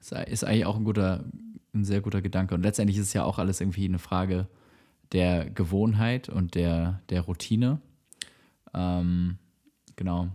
[0.00, 1.26] Ist, ist eigentlich auch ein guter,
[1.74, 2.54] ein sehr guter Gedanke.
[2.54, 4.48] Und letztendlich ist es ja auch alles irgendwie eine Frage
[5.12, 7.82] der Gewohnheit und der, der Routine.
[8.72, 9.36] Ähm,
[9.96, 10.28] genau.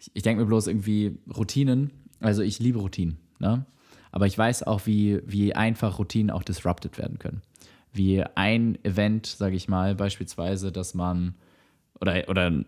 [0.00, 1.90] Ich, ich denke mir bloß irgendwie Routinen,
[2.20, 3.66] also ich liebe Routinen, ne?
[4.12, 7.42] Aber ich weiß auch, wie, wie einfach Routinen auch disrupted werden können.
[7.92, 11.34] Wie ein Event, sage ich mal, beispielsweise, dass man
[12.00, 12.64] oder, oder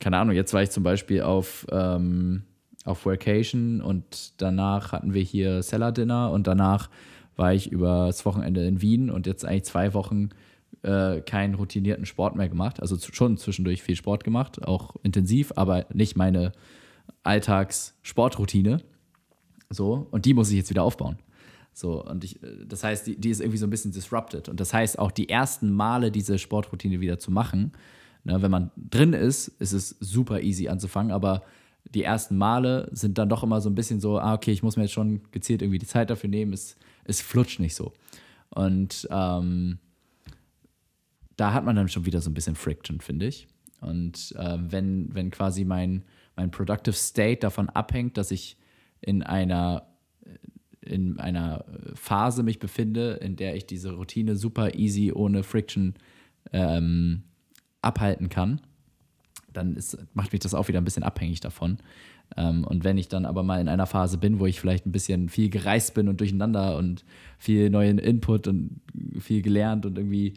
[0.00, 2.42] keine Ahnung, jetzt war ich zum Beispiel auf, ähm,
[2.84, 6.90] auf Workation und danach hatten wir hier Cellar Dinner und danach
[7.36, 10.30] war ich übers Wochenende in Wien und jetzt eigentlich zwei Wochen
[10.82, 12.80] äh, keinen routinierten Sport mehr gemacht.
[12.80, 16.52] Also schon zwischendurch viel Sport gemacht, auch intensiv, aber nicht meine
[17.22, 18.82] Alltags-Sportroutine.
[19.70, 21.18] So, und die muss ich jetzt wieder aufbauen.
[21.72, 24.48] So, und ich, äh, das heißt, die, die ist irgendwie so ein bisschen disrupted.
[24.48, 27.72] Und das heißt, auch die ersten Male diese Sportroutine wieder zu machen,
[28.24, 31.42] ne, wenn man drin ist, ist es super easy anzufangen, aber
[31.94, 34.76] die ersten Male sind dann doch immer so ein bisschen so, ah, okay, ich muss
[34.76, 37.92] mir jetzt schon gezielt irgendwie die Zeit dafür nehmen, es, es flutscht nicht so.
[38.50, 39.78] Und ähm,
[41.36, 43.48] da hat man dann schon wieder so ein bisschen Friction, finde ich.
[43.80, 46.04] Und äh, wenn, wenn quasi mein,
[46.36, 48.56] mein Productive State davon abhängt, dass ich
[49.00, 49.86] in einer,
[50.82, 51.64] in einer
[51.94, 55.94] Phase mich befinde, in der ich diese Routine super easy ohne Friction
[56.52, 57.24] ähm,
[57.82, 58.60] abhalten kann,
[59.52, 61.78] dann ist, macht mich das auch wieder ein bisschen abhängig davon.
[62.36, 64.92] Ähm, und wenn ich dann aber mal in einer Phase bin, wo ich vielleicht ein
[64.92, 67.04] bisschen viel gereist bin und durcheinander und
[67.38, 68.80] viel neuen Input und
[69.18, 70.34] viel gelernt und irgendwie,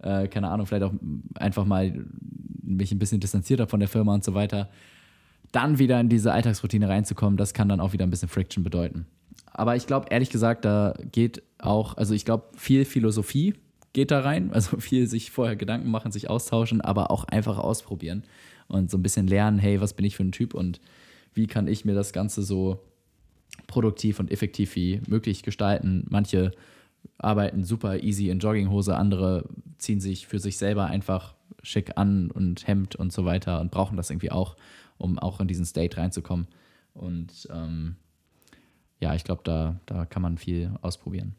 [0.00, 0.94] äh, keine Ahnung, vielleicht auch
[1.34, 2.04] einfach mal
[2.62, 4.68] mich ein bisschen distanziert habe von der Firma und so weiter,
[5.52, 9.06] dann wieder in diese Alltagsroutine reinzukommen, das kann dann auch wieder ein bisschen Friction bedeuten.
[9.56, 13.54] Aber ich glaube, ehrlich gesagt, da geht auch, also ich glaube, viel Philosophie
[13.94, 18.24] geht da rein, also viel sich vorher Gedanken machen, sich austauschen, aber auch einfach ausprobieren
[18.68, 20.80] und so ein bisschen lernen, hey, was bin ich für ein Typ und
[21.32, 22.80] wie kann ich mir das Ganze so
[23.66, 26.04] produktiv und effektiv wie möglich gestalten.
[26.10, 26.52] Manche
[27.16, 29.48] arbeiten super easy in Jogginghose, andere
[29.78, 33.96] ziehen sich für sich selber einfach schick an und Hemd und so weiter und brauchen
[33.96, 34.56] das irgendwie auch,
[34.98, 36.46] um auch in diesen State reinzukommen.
[36.92, 37.96] Und ähm,
[39.00, 41.34] ja, ich glaube, da, da kann man viel ausprobieren.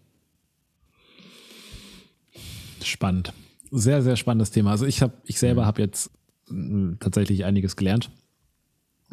[2.84, 3.34] Spannend.
[3.72, 4.72] Sehr, sehr spannendes Thema.
[4.72, 6.12] Also ich habe, ich selber habe jetzt
[6.50, 8.12] äh, tatsächlich einiges gelernt.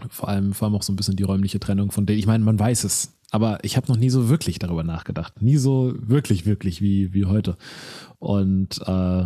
[0.09, 2.19] Vor allem, vor allem auch so ein bisschen die räumliche Trennung von denen.
[2.19, 5.41] Ich meine, man weiß es, aber ich habe noch nie so wirklich darüber nachgedacht.
[5.41, 7.57] Nie so wirklich, wirklich wie, wie heute.
[8.19, 9.25] Und äh,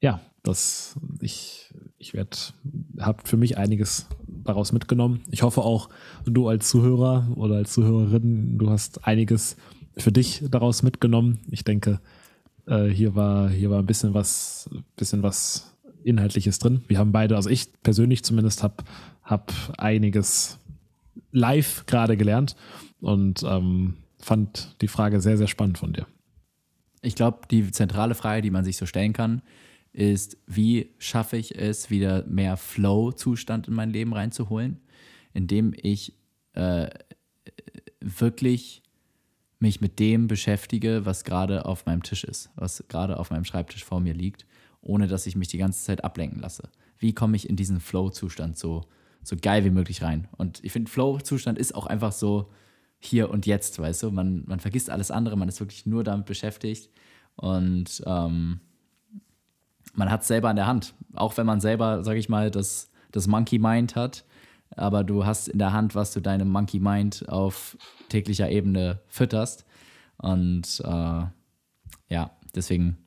[0.00, 2.36] ja, das, ich, ich werde,
[3.00, 4.06] habe für mich einiges
[4.46, 5.22] daraus mitgenommen.
[5.30, 5.88] Ich hoffe auch,
[6.24, 9.56] du als Zuhörer oder als Zuhörerin, du hast einiges
[9.96, 11.40] für dich daraus mitgenommen.
[11.50, 12.00] Ich denke,
[12.66, 16.82] äh, hier war, hier war ein bisschen was, bisschen was Inhaltliches drin.
[16.88, 18.84] Wir haben beide, also ich persönlich zumindest habe
[19.22, 20.58] hab einiges
[21.32, 22.56] live gerade gelernt
[23.00, 26.06] und ähm, fand die Frage sehr, sehr spannend von dir.
[27.02, 29.42] Ich glaube, die zentrale Frage, die man sich so stellen kann,
[29.96, 34.80] ist, wie schaffe ich es, wieder mehr Flow-Zustand in mein Leben reinzuholen,
[35.32, 36.14] indem ich
[36.52, 36.88] äh,
[38.00, 38.82] wirklich
[39.58, 43.84] mich mit dem beschäftige, was gerade auf meinem Tisch ist, was gerade auf meinem Schreibtisch
[43.84, 44.46] vor mir liegt
[44.86, 46.68] ohne dass ich mich die ganze Zeit ablenken lasse.
[46.98, 48.84] Wie komme ich in diesen Flow-Zustand so,
[49.22, 50.28] so geil wie möglich rein?
[50.36, 52.50] Und ich finde, Flow-Zustand ist auch einfach so
[52.98, 54.10] hier und jetzt, weißt du?
[54.10, 56.90] Man, man vergisst alles andere, man ist wirklich nur damit beschäftigt
[57.34, 58.60] und ähm,
[59.96, 60.94] man hat es selber in der Hand.
[61.14, 64.24] Auch wenn man selber, sag ich mal, das, das Monkey Mind hat,
[64.76, 67.76] aber du hast in der Hand, was du deinem Monkey Mind auf
[68.08, 69.64] täglicher Ebene fütterst.
[70.18, 71.24] Und äh,
[72.08, 72.98] ja, deswegen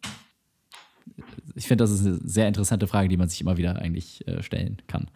[1.55, 4.41] ich finde, das ist eine sehr interessante Frage, die man sich immer wieder eigentlich äh,
[4.41, 5.09] stellen kann.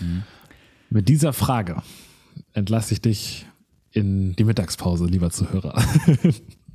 [0.00, 0.22] Mhm.
[0.90, 1.82] Mit dieser Frage
[2.52, 3.46] entlasse ich dich
[3.90, 5.82] in die Mittagspause, lieber Zuhörer.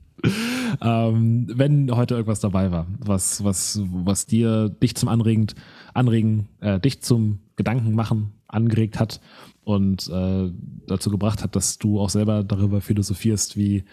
[0.82, 5.47] ähm, wenn heute irgendwas dabei war, was, was, was dir dich zum Anregen,
[5.93, 9.22] Anregen äh, dich zum Gedanken machen angeregt hat
[9.63, 10.51] und äh,
[10.88, 13.86] dazu gebracht hat, dass du auch selber darüber philosophierst, wie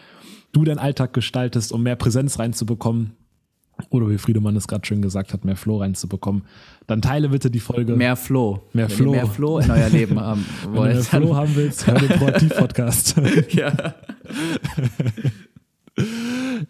[0.52, 3.12] du deinen Alltag gestaltest, um mehr Präsenz reinzubekommen,
[3.90, 6.42] oder wie Friedemann es gerade schön gesagt hat, mehr Flow reinzubekommen,
[6.86, 7.94] dann teile bitte die Folge.
[7.94, 8.62] Mehr Flow.
[8.72, 9.12] Mehr Flow.
[9.12, 10.74] mehr Flow in euer Leben haben wollt.
[10.74, 13.14] Wenn du mehr Flow haben willst, hör den Proaktiv-Podcast.
[13.50, 13.94] ja.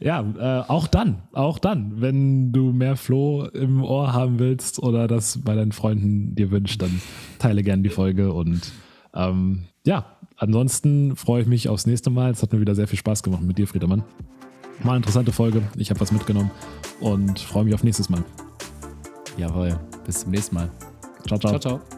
[0.00, 5.08] Ja, äh, auch dann, auch dann, wenn du mehr Flow im Ohr haben willst oder
[5.08, 7.00] das bei deinen Freunden dir wünscht, dann
[7.38, 8.72] teile gerne die Folge und
[9.14, 10.04] ähm, ja,
[10.36, 12.30] ansonsten freue ich mich aufs nächste Mal.
[12.30, 14.04] Es hat mir wieder sehr viel Spaß gemacht mit dir, Friedemann.
[14.84, 15.62] Mal eine interessante Folge.
[15.76, 16.50] Ich habe was mitgenommen
[17.00, 18.22] und freue mich auf nächstes Mal.
[19.36, 19.78] Jawohl.
[20.06, 20.70] Bis zum nächsten Mal.
[21.26, 21.58] Ciao, ciao.
[21.58, 21.97] Ciao, ciao.